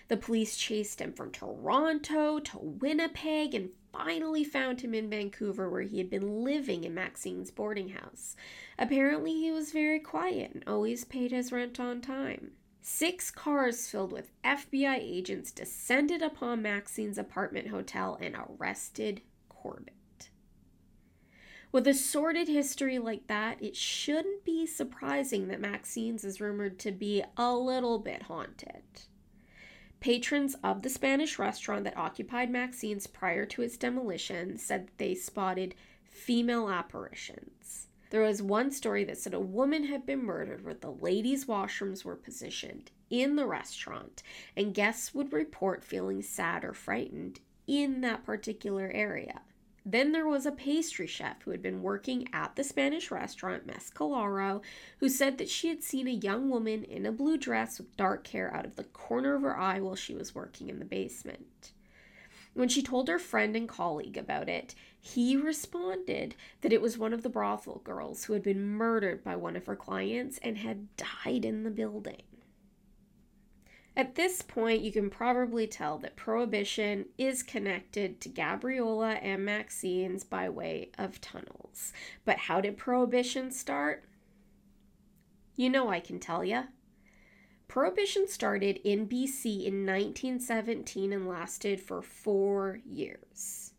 The 0.10 0.18
police 0.18 0.58
chased 0.58 1.00
him 1.00 1.14
from 1.14 1.32
Toronto 1.32 2.40
to 2.40 2.58
Winnipeg 2.60 3.56
and 3.56 3.70
finally 3.94 4.44
found 4.44 4.82
him 4.82 4.94
in 4.94 5.10
Vancouver, 5.10 5.70
where 5.70 5.84
he 5.84 5.98
had 5.98 6.10
been 6.10 6.44
living 6.44 6.84
in 6.84 6.94
Maxine's 6.94 7.52
boarding 7.52 7.88
house. 7.88 8.36
Apparently, 8.78 9.32
he 9.32 9.50
was 9.50 9.72
very 9.72 10.02
quiet 10.02 10.52
and 10.54 10.64
always 10.68 11.06
paid 11.06 11.32
his 11.32 11.54
rent 11.54 11.80
on 11.80 12.02
time. 12.02 12.52
Six 12.86 13.32
cars 13.32 13.88
filled 13.88 14.12
with 14.12 14.34
FBI 14.44 14.98
agents 15.00 15.54
descended 15.54 16.22
upon 16.22 16.62
Maxine's 16.62 17.18
apartment 17.18 17.70
hotel 17.70 18.18
and 18.20 18.36
arrested 18.36 19.22
Corbett. 19.48 20.30
With 21.72 21.88
a 21.88 21.94
sordid 21.94 22.50
history 22.50 23.00
like 23.00 23.28
that, 23.28 23.64
it 23.64 23.78
shouldn't 23.78 24.44
be 24.44 24.66
surprising 24.66 25.48
that 25.48 25.62
Maxine's 25.62 26.26
is 26.26 26.42
rumored 26.42 26.78
to 26.80 26.92
be 26.92 27.24
a 27.38 27.56
little 27.56 28.00
bit 28.00 28.24
haunted. 28.24 28.84
Patrons 30.02 30.58
of 30.62 30.82
the 30.82 30.90
Spanish 30.90 31.40
restaurant 31.40 31.86
that 31.86 31.96
occupied 31.96 32.50
Maxine's 32.50 33.08
prior 33.08 33.46
to 33.46 33.62
its 33.62 33.78
demolition 33.78 34.58
said 34.58 34.92
they 34.98 35.16
spotted 35.16 35.74
female 36.04 36.70
apparitions. 36.70 37.88
There 38.14 38.22
was 38.22 38.44
one 38.44 38.70
story 38.70 39.04
that 39.06 39.18
said 39.18 39.34
a 39.34 39.40
woman 39.40 39.86
had 39.86 40.06
been 40.06 40.24
murdered 40.24 40.64
where 40.64 40.76
the 40.76 40.92
ladies' 40.92 41.46
washrooms 41.46 42.06
were 42.06 42.16
positioned 42.16 42.92
in 43.10 43.38
the 43.38 43.48
restaurant, 43.48 44.22
and 44.56 44.76
guests 44.76 45.16
would 45.16 45.34
report 45.34 45.84
feeling 45.84 46.22
sad 46.22 46.64
or 46.64 46.74
frightened 46.74 47.40
in 47.66 48.02
that 48.02 48.24
particular 48.24 48.92
area. 48.94 49.42
Then 49.84 50.12
there 50.12 50.28
was 50.28 50.46
a 50.46 50.52
pastry 50.52 51.08
chef 51.08 51.42
who 51.42 51.50
had 51.50 51.64
been 51.64 51.82
working 51.82 52.30
at 52.32 52.56
the 52.56 52.64
Spanish 52.64 53.10
restaurant 53.10 53.66
Mescalero 53.66 54.62
who 55.00 55.10
said 55.10 55.40
that 55.40 55.50
she 55.50 55.70
had 55.70 55.82
seen 55.82 56.08
a 56.08 56.12
young 56.12 56.52
woman 56.52 56.84
in 56.84 57.08
a 57.08 57.12
blue 57.12 57.40
dress 57.40 57.80
with 57.80 57.98
dark 57.98 58.28
hair 58.28 58.54
out 58.54 58.68
of 58.68 58.76
the 58.76 58.84
corner 58.84 59.34
of 59.34 59.42
her 59.42 59.58
eye 59.58 59.80
while 59.80 59.96
she 59.96 60.14
was 60.14 60.36
working 60.36 60.70
in 60.70 60.78
the 60.78 60.86
basement. 60.86 61.72
When 62.54 62.70
she 62.70 62.84
told 62.84 63.08
her 63.08 63.20
friend 63.20 63.56
and 63.56 63.68
colleague 63.68 64.18
about 64.18 64.48
it, 64.48 64.76
he 65.00 65.36
responded 65.36 66.36
that 66.62 66.72
it 66.72 66.82
was 66.82 66.98
one 66.98 67.14
of 67.14 67.24
the 67.24 67.30
brothel 67.30 67.82
girls 67.84 68.26
who 68.26 68.34
had 68.34 68.44
been 68.44 68.66
murdered 68.66 69.24
by 69.24 69.36
one 69.36 69.56
of 69.56 69.66
her 69.66 69.76
clients 69.76 70.38
and 70.38 70.60
had 70.60 70.96
died 70.96 71.46
in 71.46 71.64
the 71.64 71.72
building. 71.72 72.22
At 73.96 74.16
this 74.16 74.42
point, 74.42 74.82
you 74.82 74.92
can 74.92 75.10
probably 75.10 75.68
tell 75.68 76.00
that 76.00 76.16
Prohibition 76.16 77.06
is 77.18 77.44
connected 77.44 78.20
to 78.22 78.30
Gabriola 78.30 79.20
and 79.22 79.46
Maxine's 79.46 80.24
by 80.24 80.50
way 80.50 80.90
of 80.98 81.22
tunnels. 81.22 81.94
But 82.26 82.38
how 82.38 82.60
did 82.60 82.78
Prohibition 82.78 83.52
start? 83.52 84.06
You 85.56 85.70
know 85.70 85.90
I 85.90 86.00
can 86.00 86.20
tell 86.20 86.44
you. 86.44 86.64
Prohibition 87.68 88.28
started 88.28 88.80
in 88.84 89.08
BC 89.08 89.66
in 89.66 89.86
1917 89.86 91.12
and 91.12 91.28
lasted 91.28 91.82
for 91.82 92.02
four 92.02 92.80
years. 92.86 93.74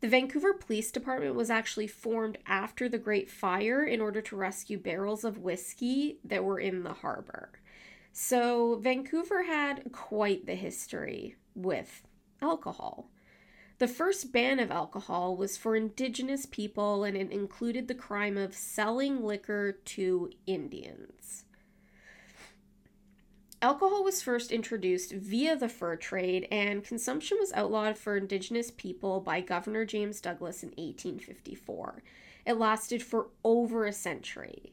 The 0.00 0.08
Vancouver 0.08 0.52
Police 0.52 0.90
Department 0.90 1.36
was 1.36 1.50
actually 1.50 1.86
formed 1.86 2.38
after 2.46 2.88
the 2.88 2.98
Great 2.98 3.30
Fire 3.30 3.84
in 3.84 4.00
order 4.00 4.20
to 4.22 4.36
rescue 4.36 4.78
barrels 4.78 5.22
of 5.22 5.38
whiskey 5.38 6.18
that 6.24 6.42
were 6.42 6.58
in 6.58 6.82
the 6.82 6.94
harbor. 6.94 7.52
So, 8.12 8.76
Vancouver 8.76 9.44
had 9.44 9.92
quite 9.92 10.46
the 10.46 10.54
history 10.54 11.36
with 11.54 12.02
alcohol. 12.42 13.10
The 13.78 13.88
first 13.88 14.32
ban 14.32 14.58
of 14.58 14.70
alcohol 14.70 15.36
was 15.36 15.56
for 15.56 15.76
Indigenous 15.76 16.46
people 16.46 17.04
and 17.04 17.16
it 17.16 17.30
included 17.30 17.88
the 17.88 17.94
crime 17.94 18.36
of 18.36 18.54
selling 18.54 19.24
liquor 19.24 19.72
to 19.72 20.30
Indians. 20.46 21.44
Alcohol 23.62 24.02
was 24.02 24.20
first 24.20 24.50
introduced 24.50 25.12
via 25.12 25.54
the 25.54 25.68
fur 25.68 25.94
trade, 25.94 26.48
and 26.50 26.82
consumption 26.82 27.38
was 27.38 27.52
outlawed 27.52 27.96
for 27.96 28.16
Indigenous 28.16 28.72
people 28.72 29.20
by 29.20 29.40
Governor 29.40 29.84
James 29.84 30.20
Douglas 30.20 30.64
in 30.64 30.70
1854. 30.70 32.02
It 32.44 32.54
lasted 32.54 33.04
for 33.04 33.28
over 33.44 33.86
a 33.86 33.92
century. 33.92 34.72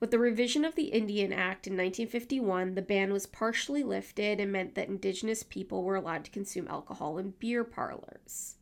With 0.00 0.10
the 0.10 0.18
revision 0.18 0.66
of 0.66 0.74
the 0.74 0.88
Indian 0.88 1.32
Act 1.32 1.66
in 1.66 1.72
1951, 1.72 2.74
the 2.74 2.82
ban 2.82 3.10
was 3.10 3.26
partially 3.26 3.82
lifted 3.82 4.38
and 4.38 4.52
meant 4.52 4.74
that 4.74 4.88
Indigenous 4.88 5.42
people 5.42 5.82
were 5.82 5.96
allowed 5.96 6.26
to 6.26 6.30
consume 6.30 6.68
alcohol 6.68 7.16
in 7.16 7.32
beer 7.38 7.64
parlors. 7.64 8.56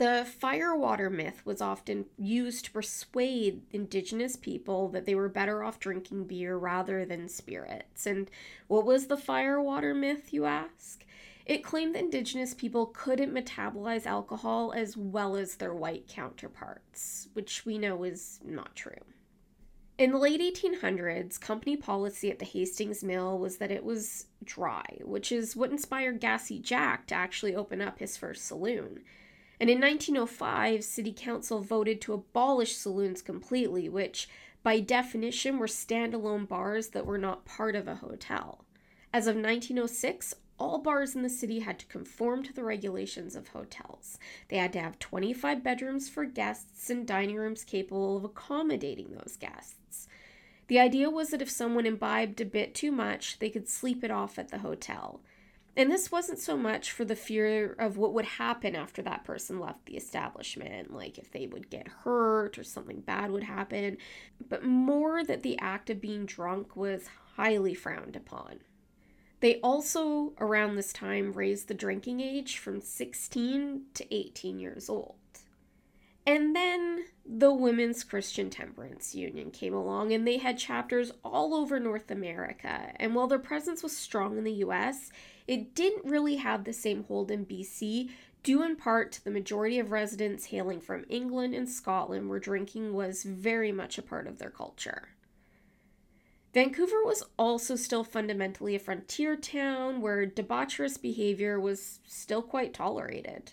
The 0.00 0.24
firewater 0.24 1.10
myth 1.10 1.44
was 1.44 1.60
often 1.60 2.06
used 2.16 2.64
to 2.64 2.70
persuade 2.70 3.60
indigenous 3.70 4.34
people 4.34 4.88
that 4.88 5.04
they 5.04 5.14
were 5.14 5.28
better 5.28 5.62
off 5.62 5.78
drinking 5.78 6.24
beer 6.24 6.56
rather 6.56 7.04
than 7.04 7.28
spirits. 7.28 8.06
And 8.06 8.30
what 8.66 8.86
was 8.86 9.08
the 9.08 9.18
firewater 9.18 9.92
myth, 9.92 10.32
you 10.32 10.46
ask? 10.46 11.04
It 11.44 11.62
claimed 11.62 11.94
that 11.94 12.04
indigenous 12.04 12.54
people 12.54 12.86
couldn't 12.86 13.34
metabolize 13.34 14.06
alcohol 14.06 14.72
as 14.74 14.96
well 14.96 15.36
as 15.36 15.56
their 15.56 15.74
white 15.74 16.08
counterparts, 16.08 17.28
which 17.34 17.66
we 17.66 17.76
know 17.76 18.02
is 18.02 18.40
not 18.42 18.74
true. 18.74 19.04
In 19.98 20.12
the 20.12 20.18
late 20.18 20.40
1800s, 20.40 21.38
company 21.38 21.76
policy 21.76 22.30
at 22.30 22.38
the 22.38 22.46
Hastings 22.46 23.04
Mill 23.04 23.38
was 23.38 23.58
that 23.58 23.70
it 23.70 23.84
was 23.84 24.28
dry, 24.44 24.86
which 25.04 25.30
is 25.30 25.54
what 25.54 25.70
inspired 25.70 26.20
Gassy 26.20 26.58
Jack 26.58 27.06
to 27.08 27.14
actually 27.14 27.54
open 27.54 27.82
up 27.82 27.98
his 27.98 28.16
first 28.16 28.46
saloon. 28.46 29.00
And 29.60 29.68
in 29.68 29.78
1905, 29.78 30.82
City 30.82 31.12
Council 31.12 31.60
voted 31.60 32.00
to 32.00 32.14
abolish 32.14 32.76
saloons 32.76 33.20
completely, 33.20 33.90
which 33.90 34.26
by 34.62 34.80
definition 34.80 35.58
were 35.58 35.66
standalone 35.66 36.48
bars 36.48 36.88
that 36.88 37.04
were 37.04 37.18
not 37.18 37.44
part 37.44 37.76
of 37.76 37.86
a 37.86 37.96
hotel. 37.96 38.64
As 39.12 39.26
of 39.26 39.36
1906, 39.36 40.34
all 40.58 40.78
bars 40.78 41.14
in 41.14 41.22
the 41.22 41.28
city 41.28 41.60
had 41.60 41.78
to 41.78 41.86
conform 41.86 42.42
to 42.42 42.52
the 42.52 42.64
regulations 42.64 43.34
of 43.34 43.48
hotels. 43.48 44.18
They 44.48 44.56
had 44.56 44.72
to 44.74 44.80
have 44.80 44.98
25 44.98 45.62
bedrooms 45.62 46.08
for 46.08 46.24
guests 46.24 46.90
and 46.90 47.06
dining 47.06 47.36
rooms 47.36 47.64
capable 47.64 48.16
of 48.16 48.24
accommodating 48.24 49.12
those 49.12 49.36
guests. 49.38 50.06
The 50.68 50.78
idea 50.78 51.10
was 51.10 51.30
that 51.30 51.42
if 51.42 51.50
someone 51.50 51.86
imbibed 51.86 52.40
a 52.40 52.44
bit 52.44 52.74
too 52.74 52.92
much, 52.92 53.38
they 53.40 53.50
could 53.50 53.68
sleep 53.68 54.04
it 54.04 54.10
off 54.10 54.38
at 54.38 54.50
the 54.50 54.58
hotel. 54.58 55.20
And 55.76 55.90
this 55.90 56.10
wasn't 56.10 56.40
so 56.40 56.56
much 56.56 56.90
for 56.90 57.04
the 57.04 57.14
fear 57.14 57.74
of 57.78 57.96
what 57.96 58.12
would 58.12 58.24
happen 58.24 58.74
after 58.74 59.02
that 59.02 59.24
person 59.24 59.60
left 59.60 59.86
the 59.86 59.96
establishment, 59.96 60.92
like 60.92 61.16
if 61.16 61.30
they 61.30 61.46
would 61.46 61.70
get 61.70 61.88
hurt 61.88 62.58
or 62.58 62.64
something 62.64 63.00
bad 63.00 63.30
would 63.30 63.44
happen, 63.44 63.96
but 64.48 64.64
more 64.64 65.22
that 65.22 65.42
the 65.42 65.58
act 65.60 65.88
of 65.88 66.00
being 66.00 66.26
drunk 66.26 66.74
was 66.74 67.08
highly 67.36 67.74
frowned 67.74 68.16
upon. 68.16 68.60
They 69.38 69.58
also, 69.60 70.34
around 70.38 70.76
this 70.76 70.92
time, 70.92 71.32
raised 71.32 71.68
the 71.68 71.74
drinking 71.74 72.20
age 72.20 72.58
from 72.58 72.80
16 72.80 73.82
to 73.94 74.14
18 74.14 74.58
years 74.58 74.90
old. 74.90 75.14
And 76.30 76.54
then 76.54 77.06
the 77.26 77.52
Women's 77.52 78.04
Christian 78.04 78.50
Temperance 78.50 79.16
Union 79.16 79.50
came 79.50 79.74
along, 79.74 80.12
and 80.12 80.24
they 80.24 80.36
had 80.36 80.58
chapters 80.58 81.10
all 81.24 81.54
over 81.54 81.80
North 81.80 82.08
America. 82.08 82.92
And 83.00 83.16
while 83.16 83.26
their 83.26 83.40
presence 83.40 83.82
was 83.82 83.96
strong 83.96 84.38
in 84.38 84.44
the 84.44 84.62
US, 84.64 85.10
it 85.48 85.74
didn't 85.74 86.08
really 86.08 86.36
have 86.36 86.62
the 86.62 86.72
same 86.72 87.02
hold 87.02 87.32
in 87.32 87.44
BC, 87.44 88.10
due 88.44 88.62
in 88.62 88.76
part 88.76 89.10
to 89.10 89.24
the 89.24 89.32
majority 89.32 89.80
of 89.80 89.90
residents 89.90 90.44
hailing 90.44 90.80
from 90.80 91.04
England 91.08 91.52
and 91.52 91.68
Scotland, 91.68 92.28
where 92.28 92.38
drinking 92.38 92.94
was 92.94 93.24
very 93.24 93.72
much 93.72 93.98
a 93.98 94.02
part 94.02 94.28
of 94.28 94.38
their 94.38 94.50
culture. 94.50 95.08
Vancouver 96.54 97.04
was 97.04 97.24
also 97.40 97.74
still 97.74 98.04
fundamentally 98.04 98.76
a 98.76 98.78
frontier 98.78 99.34
town 99.34 100.00
where 100.00 100.26
debaucherous 100.26 100.96
behavior 100.96 101.58
was 101.58 101.98
still 102.06 102.40
quite 102.40 102.72
tolerated. 102.72 103.50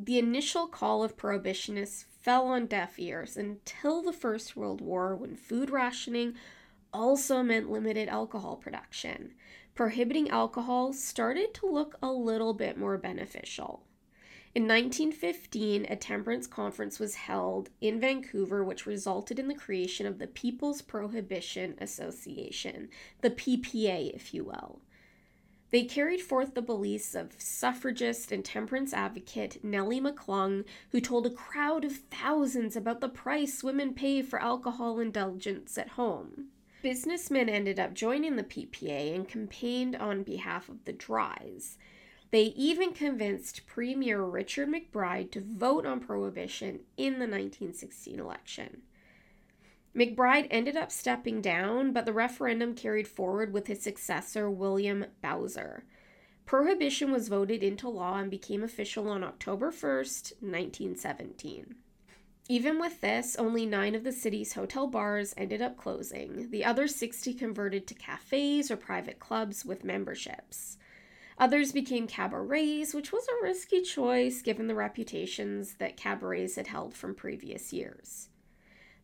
The 0.00 0.20
initial 0.20 0.68
call 0.68 1.02
of 1.02 1.16
prohibitionists 1.16 2.04
fell 2.20 2.46
on 2.48 2.66
deaf 2.66 2.98
ears 2.98 3.36
until 3.36 4.02
the 4.02 4.12
First 4.12 4.56
World 4.56 4.80
War 4.80 5.14
when 5.14 5.36
food 5.36 5.70
rationing 5.70 6.34
also 6.92 7.42
meant 7.42 7.70
limited 7.70 8.08
alcohol 8.08 8.56
production. 8.56 9.34
Prohibiting 9.74 10.28
alcohol 10.28 10.92
started 10.92 11.54
to 11.54 11.66
look 11.66 11.96
a 12.02 12.10
little 12.10 12.54
bit 12.54 12.76
more 12.76 12.98
beneficial. 12.98 13.84
In 14.54 14.62
1915, 14.64 15.86
a 15.88 15.94
temperance 15.94 16.46
conference 16.46 16.98
was 16.98 17.14
held 17.14 17.70
in 17.80 18.00
Vancouver, 18.00 18.64
which 18.64 18.86
resulted 18.86 19.38
in 19.38 19.46
the 19.46 19.54
creation 19.54 20.06
of 20.06 20.18
the 20.18 20.26
People's 20.26 20.82
Prohibition 20.82 21.76
Association, 21.78 22.88
the 23.20 23.30
PPA, 23.30 24.12
if 24.14 24.34
you 24.34 24.44
will. 24.44 24.80
They 25.70 25.84
carried 25.84 26.22
forth 26.22 26.54
the 26.54 26.62
beliefs 26.62 27.14
of 27.14 27.34
suffragist 27.36 28.32
and 28.32 28.42
temperance 28.42 28.94
advocate 28.94 29.62
Nellie 29.62 30.00
McClung, 30.00 30.64
who 30.90 31.00
told 31.00 31.26
a 31.26 31.30
crowd 31.30 31.84
of 31.84 31.96
thousands 32.10 32.74
about 32.74 33.00
the 33.00 33.08
price 33.08 33.62
women 33.62 33.92
pay 33.92 34.22
for 34.22 34.40
alcohol 34.40 34.98
indulgence 34.98 35.76
at 35.76 35.90
home. 35.90 36.46
Businessmen 36.80 37.48
ended 37.50 37.78
up 37.78 37.92
joining 37.92 38.36
the 38.36 38.44
PPA 38.44 39.14
and 39.14 39.28
campaigned 39.28 39.96
on 39.96 40.22
behalf 40.22 40.68
of 40.70 40.84
the 40.84 40.92
Dries. 40.92 41.76
They 42.30 42.44
even 42.56 42.92
convinced 42.92 43.66
Premier 43.66 44.22
Richard 44.22 44.68
McBride 44.68 45.30
to 45.32 45.40
vote 45.40 45.84
on 45.84 46.00
prohibition 46.00 46.80
in 46.96 47.14
the 47.14 47.26
1916 47.26 48.20
election. 48.20 48.82
McBride 49.98 50.46
ended 50.52 50.76
up 50.76 50.92
stepping 50.92 51.40
down, 51.40 51.92
but 51.92 52.06
the 52.06 52.12
referendum 52.12 52.72
carried 52.76 53.08
forward 53.08 53.52
with 53.52 53.66
his 53.66 53.82
successor, 53.82 54.48
William 54.48 55.06
Bowser. 55.20 55.82
Prohibition 56.46 57.10
was 57.10 57.26
voted 57.26 57.64
into 57.64 57.88
law 57.88 58.18
and 58.18 58.30
became 58.30 58.62
official 58.62 59.08
on 59.08 59.24
October 59.24 59.72
1st, 59.72 60.34
1917. 60.40 61.74
Even 62.48 62.78
with 62.78 63.00
this, 63.00 63.34
only 63.36 63.66
nine 63.66 63.96
of 63.96 64.04
the 64.04 64.12
city's 64.12 64.52
hotel 64.52 64.86
bars 64.86 65.34
ended 65.36 65.60
up 65.60 65.76
closing. 65.76 66.48
The 66.52 66.64
other 66.64 66.86
60 66.86 67.34
converted 67.34 67.88
to 67.88 67.94
cafes 67.94 68.70
or 68.70 68.76
private 68.76 69.18
clubs 69.18 69.64
with 69.64 69.82
memberships. 69.82 70.78
Others 71.38 71.72
became 71.72 72.06
cabarets, 72.06 72.94
which 72.94 73.10
was 73.10 73.26
a 73.26 73.42
risky 73.42 73.82
choice 73.82 74.42
given 74.42 74.68
the 74.68 74.76
reputations 74.76 75.74
that 75.74 75.96
cabarets 75.96 76.54
had 76.54 76.68
held 76.68 76.94
from 76.94 77.16
previous 77.16 77.72
years. 77.72 78.28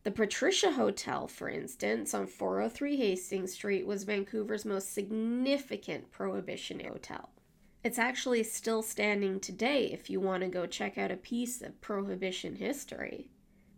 The 0.05 0.11
Patricia 0.11 0.69
Hotel, 0.69 1.27
for 1.27 1.49
instance, 1.49 2.13
on 2.13 2.27
403 2.27 2.95
Hastings 2.95 3.53
Street, 3.53 3.87
was 3.87 4.03
Vancouver's 4.03 4.63
most 4.63 4.93
significant 4.93 6.11
prohibition 6.11 6.79
hotel. 6.79 7.31
It's 7.83 7.97
actually 7.97 8.43
still 8.43 8.83
standing 8.83 9.39
today 9.39 9.85
if 9.91 10.07
you 10.07 10.19
want 10.19 10.43
to 10.43 10.47
go 10.47 10.67
check 10.67 10.99
out 10.99 11.09
a 11.09 11.17
piece 11.17 11.59
of 11.63 11.81
prohibition 11.81 12.57
history. 12.57 13.31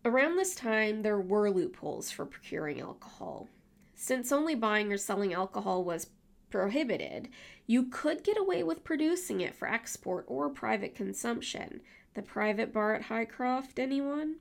Around 0.04 0.36
this 0.36 0.54
time, 0.54 1.02
there 1.02 1.18
were 1.18 1.50
loopholes 1.50 2.12
for 2.12 2.26
procuring 2.26 2.82
alcohol. 2.82 3.48
Since 3.96 4.34
only 4.34 4.54
buying 4.54 4.92
or 4.92 4.98
selling 4.98 5.34
alcohol 5.34 5.86
was 5.86 6.10
prohibited, 6.50 7.30
you 7.68 7.84
could 7.84 8.26
get 8.26 8.38
away 8.38 8.64
with 8.64 8.84
producing 8.84 9.40
it 9.40 9.56
for 9.56 9.70
export 9.70 10.26
or 10.28 10.50
private 10.50 10.94
consumption. 10.94 11.80
The 12.16 12.22
private 12.22 12.74
bar 12.74 12.96
at 12.96 13.04
Highcroft, 13.04 13.80
anyone? 13.80 14.40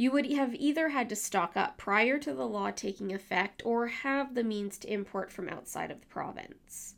You 0.00 0.12
would 0.12 0.30
have 0.30 0.54
either 0.54 0.90
had 0.90 1.08
to 1.08 1.16
stock 1.16 1.56
up 1.56 1.76
prior 1.76 2.20
to 2.20 2.32
the 2.32 2.46
law 2.46 2.70
taking 2.70 3.12
effect 3.12 3.62
or 3.64 3.88
have 3.88 4.36
the 4.36 4.44
means 4.44 4.78
to 4.78 4.92
import 4.92 5.32
from 5.32 5.48
outside 5.48 5.90
of 5.90 6.00
the 6.00 6.06
province. 6.06 6.94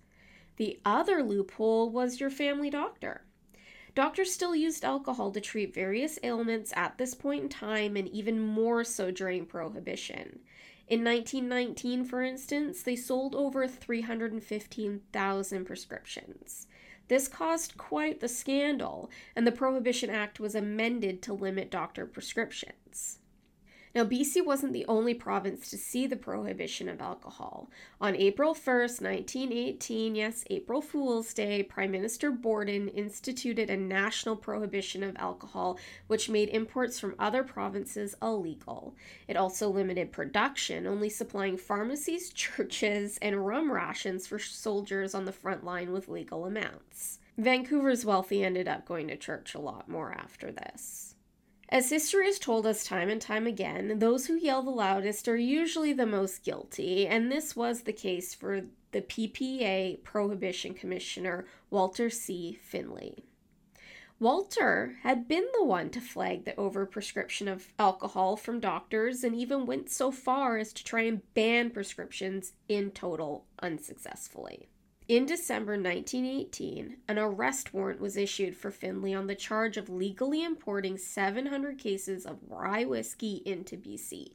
The 0.57 0.78
other 0.85 1.23
loophole 1.23 1.88
was 1.88 2.21
your 2.21 2.28
family 2.28 2.69
doctor. 2.69 3.25
Doctors 3.95 4.30
still 4.30 4.54
used 4.54 4.85
alcohol 4.85 5.33
to 5.33 5.40
treat 5.40 5.73
various 5.73 6.19
ailments 6.23 6.75
at 6.76 6.99
this 6.99 7.14
point 7.14 7.45
in 7.45 7.49
time, 7.49 7.97
and 7.97 8.07
even 8.09 8.38
more 8.38 8.85
so 8.85 9.11
during 9.11 9.47
Prohibition. 9.47 10.40
In 10.87 11.02
1919, 11.02 12.04
for 12.04 12.23
instance, 12.23 12.83
they 12.83 12.97
sold 12.97 13.35
over 13.35 13.66
315,000 13.66 15.64
prescriptions. 15.64 16.66
This 17.10 17.26
caused 17.26 17.76
quite 17.76 18.20
the 18.20 18.28
scandal, 18.28 19.10
and 19.34 19.44
the 19.44 19.50
Prohibition 19.50 20.10
Act 20.10 20.38
was 20.38 20.54
amended 20.54 21.22
to 21.22 21.32
limit 21.34 21.68
doctor 21.68 22.06
prescriptions. 22.06 23.18
Now, 23.92 24.04
BC 24.04 24.44
wasn't 24.44 24.73
the 24.73 24.87
only 24.87 25.14
province 25.14 25.68
to 25.70 25.76
see 25.76 26.06
the 26.06 26.14
prohibition 26.14 26.88
of 26.88 27.00
alcohol. 27.00 27.68
On 28.00 28.14
April 28.14 28.54
1st, 28.54 29.02
1918, 29.02 30.14
yes, 30.14 30.44
April 30.49 30.80
Fool's 30.80 31.35
Day, 31.35 31.64
Prime 31.64 31.90
Minister 31.90 32.30
Borden 32.30 32.87
instituted 32.88 33.68
a 33.68 33.76
national 33.76 34.37
prohibition 34.37 35.02
of 35.02 35.16
alcohol, 35.16 35.76
which 36.06 36.28
made 36.28 36.50
imports 36.50 37.00
from 37.00 37.16
other 37.18 37.42
provinces 37.42 38.14
illegal. 38.23 38.94
It 39.26 39.37
also 39.37 39.68
limited 39.68 40.12
production, 40.12 40.87
only 40.87 41.11
supplying 41.11 41.56
pharmacies, 41.56 42.30
churches, 42.35 43.18
and 43.20 43.44
rum 43.44 43.73
rations 43.73 44.25
for 44.25 44.38
soldiers 44.38 45.16
on 45.16 45.25
the 45.25 45.32
front 45.32 45.64
line 45.64 45.90
with 45.90 46.09
legal 46.09 46.44
amounts. 46.44 47.18
Vancouver's 47.37 48.04
wealthy 48.04 48.44
ended 48.44 48.68
up 48.68 48.87
going 48.87 49.09
to 49.09 49.16
church 49.16 49.54
a 49.54 49.61
lot 49.61 49.88
more 49.88 50.12
after 50.12 50.52
this. 50.52 51.09
As 51.72 51.90
history 51.90 52.26
has 52.26 52.40
told 52.40 52.66
us 52.66 52.82
time 52.82 53.08
and 53.08 53.22
time 53.22 53.46
again, 53.46 54.00
those 54.00 54.26
who 54.26 54.34
yell 54.34 54.60
the 54.60 54.71
loudest 54.71 55.28
are 55.28 55.36
usually 55.36 55.92
the 55.92 56.04
most 56.04 56.42
guilty, 56.42 57.06
and 57.06 57.30
this 57.30 57.54
was 57.54 57.82
the 57.82 57.92
case 57.92 58.34
for 58.34 58.62
the 58.90 59.02
PPA 59.02 60.02
Prohibition 60.02 60.75
Commissioner 60.75 61.47
Walter 61.71 62.10
C. 62.10 62.58
Findlay. 62.60 63.23
Walter 64.18 64.97
had 65.04 65.28
been 65.28 65.47
the 65.54 65.64
one 65.64 65.90
to 65.90 66.00
flag 66.00 66.45
the 66.45 66.52
overprescription 66.52 67.50
of 67.50 67.73
alcohol 67.78 68.36
from 68.36 68.58
doctors 68.58 69.23
and 69.23 69.36
even 69.36 69.64
went 69.64 69.88
so 69.88 70.10
far 70.10 70.58
as 70.58 70.73
to 70.73 70.82
try 70.82 71.02
and 71.02 71.23
ban 71.34 71.71
prescriptions 71.71 72.52
in 72.68 72.90
total 72.90 73.47
unsuccessfully. 73.62 74.68
In 75.10 75.26
December 75.26 75.73
1918, 75.73 76.99
an 77.08 77.18
arrest 77.18 77.75
warrant 77.75 78.00
was 78.00 78.16
issued 78.16 78.56
for 78.56 78.70
Findlay 78.70 79.12
on 79.12 79.26
the 79.26 79.34
charge 79.34 79.76
of 79.76 79.88
legally 79.88 80.44
importing 80.44 80.96
700 80.96 81.78
cases 81.78 82.25
of 82.25 82.38
rye 82.49 82.84
whiskey 82.84 83.42
into 83.44 83.76
BC. 83.76 84.34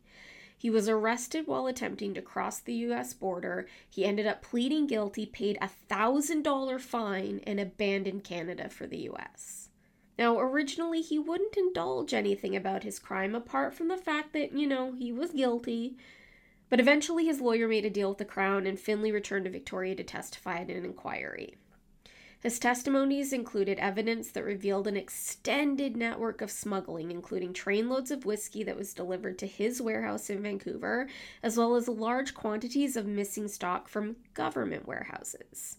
He 0.57 0.69
was 0.69 0.89
arrested 0.89 1.47
while 1.47 1.67
attempting 1.67 2.13
to 2.15 2.21
cross 2.21 2.59
the 2.59 2.73
US 2.73 3.13
border. 3.13 3.67
He 3.89 4.03
ended 4.03 4.27
up 4.27 4.41
pleading 4.41 4.85
guilty, 4.85 5.25
paid 5.25 5.57
a 5.61 5.69
$1,000 5.89 6.81
fine, 6.81 7.39
and 7.47 7.57
abandoned 7.57 8.25
Canada 8.25 8.67
for 8.67 8.85
the 8.85 9.09
US. 9.11 9.69
Now, 10.19 10.37
originally, 10.37 11.01
he 11.01 11.17
wouldn't 11.17 11.55
indulge 11.55 12.13
anything 12.13 12.53
about 12.53 12.83
his 12.83 12.99
crime 12.99 13.33
apart 13.33 13.73
from 13.73 13.87
the 13.87 13.95
fact 13.95 14.33
that, 14.33 14.51
you 14.51 14.67
know, 14.67 14.91
he 14.91 15.13
was 15.13 15.31
guilty. 15.31 15.95
But 16.75 16.81
eventually, 16.81 17.27
his 17.27 17.39
lawyer 17.39 17.69
made 17.69 17.85
a 17.85 17.89
deal 17.89 18.09
with 18.09 18.17
the 18.17 18.25
Crown, 18.25 18.67
and 18.67 18.77
Findlay 18.77 19.09
returned 19.09 19.45
to 19.45 19.49
Victoria 19.49 19.95
to 19.95 20.03
testify 20.03 20.57
at 20.57 20.69
an 20.69 20.83
inquiry. 20.83 21.55
His 22.43 22.59
testimonies 22.59 23.31
included 23.31 23.79
evidence 23.79 24.29
that 24.31 24.43
revealed 24.43 24.85
an 24.85 24.97
extended 24.97 25.95
network 25.95 26.41
of 26.41 26.51
smuggling, 26.51 27.11
including 27.11 27.53
trainloads 27.53 28.11
of 28.11 28.25
whiskey 28.25 28.61
that 28.63 28.75
was 28.75 28.93
delivered 28.93 29.39
to 29.39 29.47
his 29.47 29.81
warehouse 29.81 30.29
in 30.29 30.41
Vancouver, 30.41 31.07
as 31.41 31.57
well 31.57 31.77
as 31.77 31.87
large 31.87 32.33
quantities 32.33 32.97
of 32.97 33.05
missing 33.05 33.47
stock 33.47 33.87
from 33.87 34.17
government 34.33 34.85
warehouses. 34.85 35.77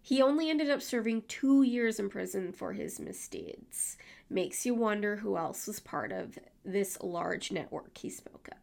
He 0.00 0.22
only 0.22 0.48
ended 0.48 0.70
up 0.70 0.80
serving 0.80 1.22
two 1.26 1.64
years 1.64 1.98
in 1.98 2.08
prison 2.08 2.52
for 2.52 2.72
his 2.72 3.00
misdeeds. 3.00 3.96
Makes 4.30 4.64
you 4.64 4.76
wonder 4.76 5.16
who 5.16 5.36
else 5.36 5.66
was 5.66 5.80
part 5.80 6.12
of 6.12 6.38
this 6.64 7.02
large 7.02 7.50
network 7.50 7.98
he 7.98 8.10
spoke 8.10 8.48
of. 8.52 8.58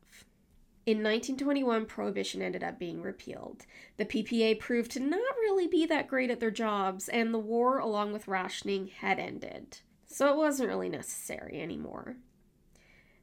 In 0.86 0.98
1921, 0.98 1.86
Prohibition 1.86 2.42
ended 2.42 2.62
up 2.62 2.78
being 2.78 3.02
repealed. 3.02 3.66
The 3.96 4.06
PPA 4.06 4.60
proved 4.60 4.92
to 4.92 5.00
not 5.00 5.20
really 5.40 5.68
be 5.68 5.86
that 5.86 6.10
great 6.10 6.30
at 6.30 6.42
their 6.42 6.52
jobs, 6.52 7.08
and 7.08 7.34
the 7.34 7.40
war, 7.40 7.80
along 7.80 8.12
with 8.12 8.28
rationing, 8.28 8.88
had 8.88 9.18
ended. 9.18 9.80
So 10.06 10.30
it 10.34 10.38
wasn't 10.38 10.68
really 10.68 10.90
necessary 10.90 11.62
anymore. 11.62 12.18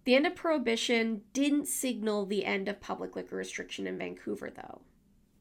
The 0.05 0.15
end 0.15 0.27
of 0.27 0.35
Prohibition 0.35 1.21
didn't 1.35 1.69
signal 1.69 2.25
the 2.25 2.47
end 2.47 2.67
of 2.67 2.81
public 2.81 3.15
liquor 3.15 3.37
restriction 3.37 3.87
in 3.87 3.99
Vancouver, 3.99 4.51
though. 4.51 4.81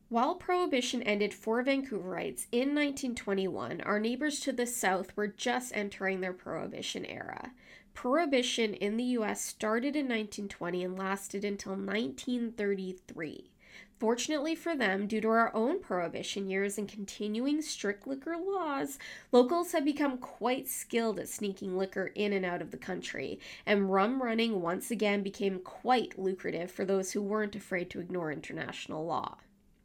While 0.10 0.36
Prohibition 0.36 1.02
ended 1.04 1.34
for 1.34 1.64
Vancouverites 1.64 2.48
in 2.52 2.76
1921, 2.76 3.80
our 3.82 4.00
neighbors 4.00 4.42
to 4.42 4.52
the 4.52 4.66
south 4.66 5.16
were 5.16 5.28
just 5.28 5.72
entering 5.74 6.20
their 6.20 6.34
Prohibition 6.34 7.06
era. 7.06 7.54
Prohibition 7.94 8.74
in 8.74 8.98
the 8.98 9.04
US 9.04 9.42
started 9.42 9.96
in 9.96 10.06
1920 10.06 10.84
and 10.84 10.98
lasted 10.98 11.44
until 11.44 11.74
1933. 11.74 13.52
Fortunately 14.00 14.56
for 14.56 14.78
them, 14.78 15.08
due 15.08 15.20
to 15.20 15.28
our 15.28 15.54
own 15.54 15.82
prohibition 15.82 16.50
years 16.50 16.78
and 16.78 16.88
continuing 16.88 17.62
strict 17.62 18.08
liquor 18.08 18.38
laws, 18.38 18.98
locals 19.34 19.74
have 19.74 19.84
become 19.84 20.18
quite 20.18 20.70
skilled 20.70 21.20
at 21.20 21.28
sneaking 21.28 21.78
liquor 21.78 22.08
in 22.16 22.32
and 22.32 22.46
out 22.46 22.62
of 22.62 22.72
the 22.72 22.78
country, 22.78 23.42
and 23.66 23.92
rum 23.92 24.24
running 24.24 24.62
once 24.62 24.90
again 24.90 25.22
became 25.22 25.60
quite 25.60 26.18
lucrative 26.18 26.72
for 26.72 26.86
those 26.86 27.12
who 27.12 27.22
weren't 27.22 27.58
afraid 27.58 27.90
to 27.90 28.00
ignore 28.00 28.32
international 28.32 29.06
law. 29.06 29.38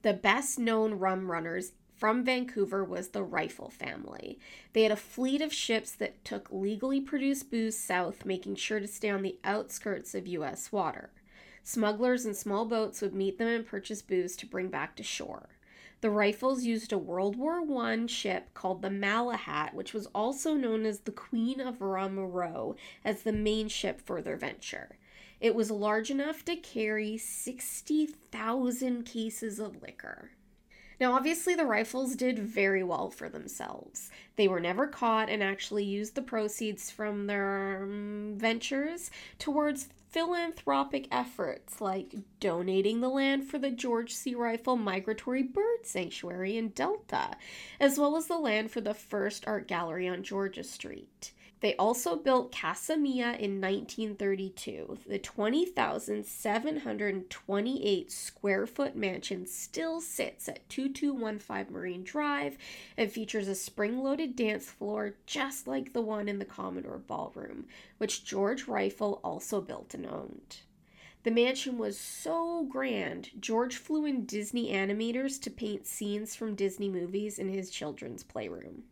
The 0.02 0.14
best 0.14 0.60
known 0.60 0.94
rum 0.94 1.28
runners 1.28 1.72
from 1.96 2.24
Vancouver 2.24 2.84
was 2.84 3.08
the 3.08 3.24
Reifel 3.24 3.72
family. 3.72 4.38
They 4.72 4.82
had 4.82 4.92
a 4.92 4.96
fleet 4.96 5.40
of 5.40 5.52
ships 5.52 5.92
that 5.92 6.24
took 6.24 6.48
legally 6.50 7.00
produced 7.00 7.50
booze 7.50 7.78
south, 7.78 8.24
making 8.24 8.56
sure 8.56 8.80
to 8.80 8.86
stay 8.86 9.10
on 9.10 9.22
the 9.22 9.38
outskirts 9.44 10.14
of 10.14 10.26
U.S. 10.26 10.72
water. 10.72 11.10
Smugglers 11.62 12.26
in 12.26 12.34
small 12.34 12.66
boats 12.66 13.00
would 13.00 13.14
meet 13.14 13.38
them 13.38 13.48
and 13.48 13.66
purchase 13.66 14.02
booze 14.02 14.36
to 14.36 14.46
bring 14.46 14.68
back 14.68 14.96
to 14.96 15.02
shore. 15.02 15.48
The 16.02 16.08
Reifels 16.08 16.62
used 16.62 16.92
a 16.92 16.98
World 16.98 17.36
War 17.36 17.62
I 17.82 18.04
ship 18.06 18.52
called 18.52 18.82
the 18.82 18.90
Malahat, 18.90 19.72
which 19.72 19.94
was 19.94 20.06
also 20.14 20.52
known 20.52 20.84
as 20.84 21.00
the 21.00 21.10
Queen 21.12 21.62
of 21.62 21.80
Rum 21.80 22.18
Row, 22.18 22.76
as 23.02 23.22
the 23.22 23.32
main 23.32 23.68
ship 23.68 24.02
for 24.02 24.20
their 24.20 24.36
venture. 24.36 24.98
It 25.40 25.54
was 25.54 25.70
large 25.70 26.10
enough 26.10 26.44
to 26.44 26.56
carry 26.56 27.16
60,000 27.16 29.04
cases 29.04 29.58
of 29.58 29.80
liquor. 29.80 30.32
Now, 31.00 31.14
obviously, 31.14 31.54
the 31.54 31.64
Reifels 31.64 32.16
did 32.16 32.38
very 32.38 32.82
well 32.84 33.10
for 33.10 33.28
themselves. 33.28 34.10
They 34.36 34.48
were 34.48 34.60
never 34.60 34.86
caught 34.86 35.28
and 35.28 35.42
actually 35.42 35.84
used 35.84 36.14
the 36.14 36.22
proceeds 36.22 36.90
from 36.90 37.26
their 37.26 37.82
um, 37.82 38.34
ventures 38.36 39.10
towards 39.38 39.88
philanthropic 40.10 41.08
efforts 41.10 41.80
like 41.80 42.14
donating 42.38 43.00
the 43.00 43.08
land 43.08 43.50
for 43.50 43.58
the 43.58 43.70
George 43.72 44.14
C. 44.14 44.32
Reifel 44.32 44.80
Migratory 44.80 45.42
Bird 45.42 45.84
Sanctuary 45.84 46.56
in 46.56 46.68
Delta, 46.68 47.36
as 47.80 47.98
well 47.98 48.16
as 48.16 48.28
the 48.28 48.38
land 48.38 48.70
for 48.70 48.80
the 48.80 48.94
first 48.94 49.44
art 49.48 49.66
gallery 49.66 50.06
on 50.06 50.22
Georgia 50.22 50.62
Street. 50.62 51.32
They 51.64 51.74
also 51.76 52.16
built 52.16 52.54
Casa 52.54 52.94
Mia 52.94 53.38
in 53.38 53.58
1932. 53.58 54.98
The 55.06 55.18
20,728 55.18 58.12
square 58.12 58.66
foot 58.66 58.94
mansion 58.94 59.46
still 59.46 60.02
sits 60.02 60.46
at 60.46 60.68
2215 60.68 61.72
Marine 61.72 62.04
Drive 62.04 62.58
and 62.98 63.10
features 63.10 63.48
a 63.48 63.54
spring 63.54 64.02
loaded 64.02 64.36
dance 64.36 64.66
floor 64.66 65.14
just 65.24 65.66
like 65.66 65.94
the 65.94 66.02
one 66.02 66.28
in 66.28 66.38
the 66.38 66.44
Commodore 66.44 66.98
Ballroom, 66.98 67.64
which 67.96 68.26
George 68.26 68.66
Reifel 68.66 69.20
also 69.24 69.62
built 69.62 69.94
and 69.94 70.04
owned. 70.04 70.58
The 71.22 71.30
mansion 71.30 71.78
was 71.78 71.98
so 71.98 72.66
grand, 72.68 73.30
George 73.40 73.78
flew 73.78 74.04
in 74.04 74.26
Disney 74.26 74.70
animators 74.70 75.40
to 75.40 75.50
paint 75.50 75.86
scenes 75.86 76.36
from 76.36 76.56
Disney 76.56 76.90
movies 76.90 77.38
in 77.38 77.48
his 77.48 77.70
children's 77.70 78.22
playroom. 78.22 78.84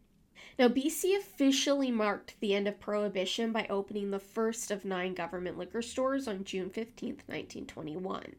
Now, 0.58 0.68
BC 0.68 1.16
officially 1.16 1.90
marked 1.90 2.34
the 2.40 2.54
end 2.54 2.68
of 2.68 2.78
Prohibition 2.78 3.52
by 3.52 3.66
opening 3.70 4.10
the 4.10 4.18
first 4.18 4.70
of 4.70 4.84
nine 4.84 5.14
government 5.14 5.56
liquor 5.56 5.80
stores 5.80 6.28
on 6.28 6.44
June 6.44 6.68
15, 6.68 7.08
1921. 7.26 8.34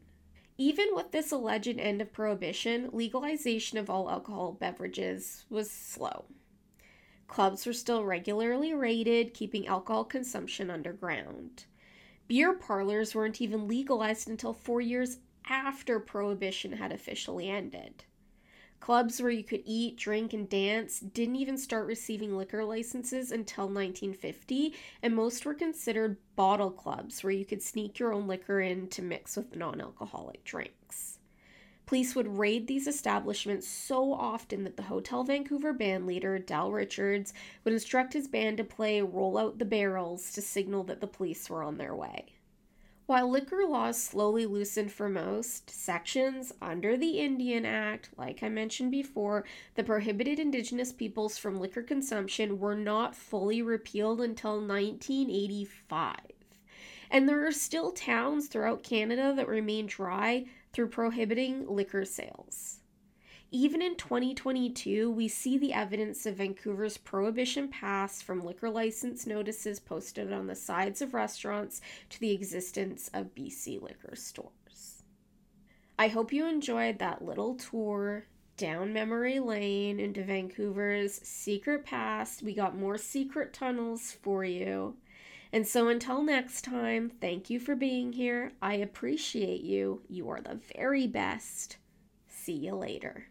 Even 0.57 0.89
with 0.93 1.11
this 1.11 1.31
alleged 1.31 1.79
end 1.79 2.01
of 2.01 2.13
Prohibition, 2.13 2.89
legalization 2.93 3.79
of 3.79 3.89
all 3.89 4.09
alcohol 4.09 4.51
beverages 4.51 5.45
was 5.49 5.71
slow. 5.71 6.25
Clubs 7.27 7.65
were 7.65 7.73
still 7.73 8.05
regularly 8.05 8.73
raided, 8.73 9.33
keeping 9.33 9.65
alcohol 9.65 10.03
consumption 10.03 10.69
underground. 10.69 11.65
Beer 12.27 12.53
parlors 12.53 13.15
weren't 13.15 13.41
even 13.41 13.67
legalized 13.67 14.29
until 14.29 14.53
four 14.53 14.81
years 14.81 15.17
after 15.47 15.99
Prohibition 15.99 16.73
had 16.73 16.91
officially 16.91 17.49
ended. 17.49 18.05
Clubs 18.83 19.21
where 19.21 19.31
you 19.31 19.45
could 19.45 19.63
eat, 19.63 19.95
drink, 19.95 20.33
and 20.33 20.49
dance 20.49 20.99
didn't 20.99 21.37
even 21.37 21.57
start 21.57 21.87
receiving 21.87 22.35
liquor 22.35 22.65
licenses 22.65 23.31
until 23.31 23.63
1950, 23.63 24.73
and 25.01 25.15
most 25.15 25.45
were 25.45 25.53
considered 25.53 26.17
bottle 26.35 26.69
clubs 26.69 27.23
where 27.23 27.31
you 27.31 27.45
could 27.45 27.63
sneak 27.63 27.97
your 27.97 28.11
own 28.11 28.27
liquor 28.27 28.59
in 28.59 28.89
to 28.89 29.01
mix 29.01 29.37
with 29.37 29.55
non 29.55 29.79
alcoholic 29.79 30.43
drinks. 30.43 31.19
Police 31.85 32.13
would 32.13 32.37
raid 32.37 32.67
these 32.67 32.85
establishments 32.85 33.69
so 33.69 34.11
often 34.11 34.65
that 34.65 34.75
the 34.75 34.83
Hotel 34.83 35.23
Vancouver 35.23 35.71
band 35.71 36.05
leader, 36.05 36.37
Dal 36.37 36.69
Richards, 36.69 37.33
would 37.63 37.73
instruct 37.73 38.11
his 38.11 38.27
band 38.27 38.57
to 38.57 38.65
play 38.65 39.01
Roll 39.01 39.37
Out 39.37 39.59
the 39.59 39.65
Barrels 39.65 40.29
to 40.33 40.41
signal 40.41 40.83
that 40.83 40.99
the 40.99 41.07
police 41.07 41.49
were 41.49 41.63
on 41.63 41.77
their 41.77 41.95
way. 41.95 42.33
While 43.05 43.29
liquor 43.29 43.65
laws 43.67 44.01
slowly 44.01 44.45
loosened 44.45 44.93
for 44.93 45.09
most, 45.09 45.69
sections 45.69 46.53
under 46.61 46.95
the 46.95 47.19
Indian 47.19 47.65
Act, 47.65 48.09
like 48.15 48.41
I 48.41 48.47
mentioned 48.47 48.91
before, 48.91 49.43
that 49.75 49.87
prohibited 49.87 50.39
Indigenous 50.39 50.93
peoples 50.93 51.37
from 51.37 51.59
liquor 51.59 51.83
consumption 51.83 52.59
were 52.59 52.77
not 52.77 53.13
fully 53.13 53.61
repealed 53.61 54.21
until 54.21 54.53
1985. 54.53 56.15
And 57.11 57.27
there 57.27 57.45
are 57.45 57.51
still 57.51 57.91
towns 57.91 58.47
throughout 58.47 58.83
Canada 58.83 59.33
that 59.35 59.49
remain 59.49 59.85
dry 59.85 60.45
through 60.71 60.87
prohibiting 60.87 61.67
liquor 61.67 62.05
sales. 62.05 62.79
Even 63.55 63.83
in 63.83 63.95
2022, 63.95 65.11
we 65.11 65.27
see 65.27 65.59
the 65.59 65.73
evidence 65.73 66.25
of 66.25 66.37
Vancouver's 66.37 66.97
prohibition 66.97 67.67
pass 67.67 68.19
from 68.19 68.43
liquor 68.43 68.67
license 68.67 69.27
notices 69.27 69.79
posted 69.79 70.33
on 70.33 70.47
the 70.47 70.55
sides 70.55 71.03
of 71.03 71.13
restaurants 71.13 71.79
to 72.09 72.19
the 72.19 72.31
existence 72.31 73.11
of 73.13 73.35
BC 73.35 73.79
liquor 73.79 74.15
stores. 74.15 75.03
I 75.99 76.07
hope 76.07 76.33
you 76.33 76.47
enjoyed 76.47 76.97
that 76.97 77.23
little 77.23 77.53
tour 77.53 78.25
down 78.57 78.91
memory 78.91 79.39
lane 79.39 79.99
into 79.99 80.23
Vancouver's 80.23 81.13
secret 81.13 81.85
past. 81.85 82.41
We 82.41 82.55
got 82.55 82.75
more 82.75 82.97
secret 82.97 83.53
tunnels 83.53 84.17
for 84.23 84.43
you. 84.43 84.95
And 85.51 85.67
so 85.67 85.89
until 85.89 86.23
next 86.23 86.63
time, 86.63 87.11
thank 87.21 87.51
you 87.51 87.59
for 87.59 87.75
being 87.75 88.13
here. 88.13 88.53
I 88.63 88.73
appreciate 88.77 89.61
you. 89.61 90.01
You 90.09 90.27
are 90.29 90.41
the 90.41 90.59
very 90.75 91.05
best. 91.05 91.77
See 92.27 92.53
you 92.53 92.73
later. 92.73 93.27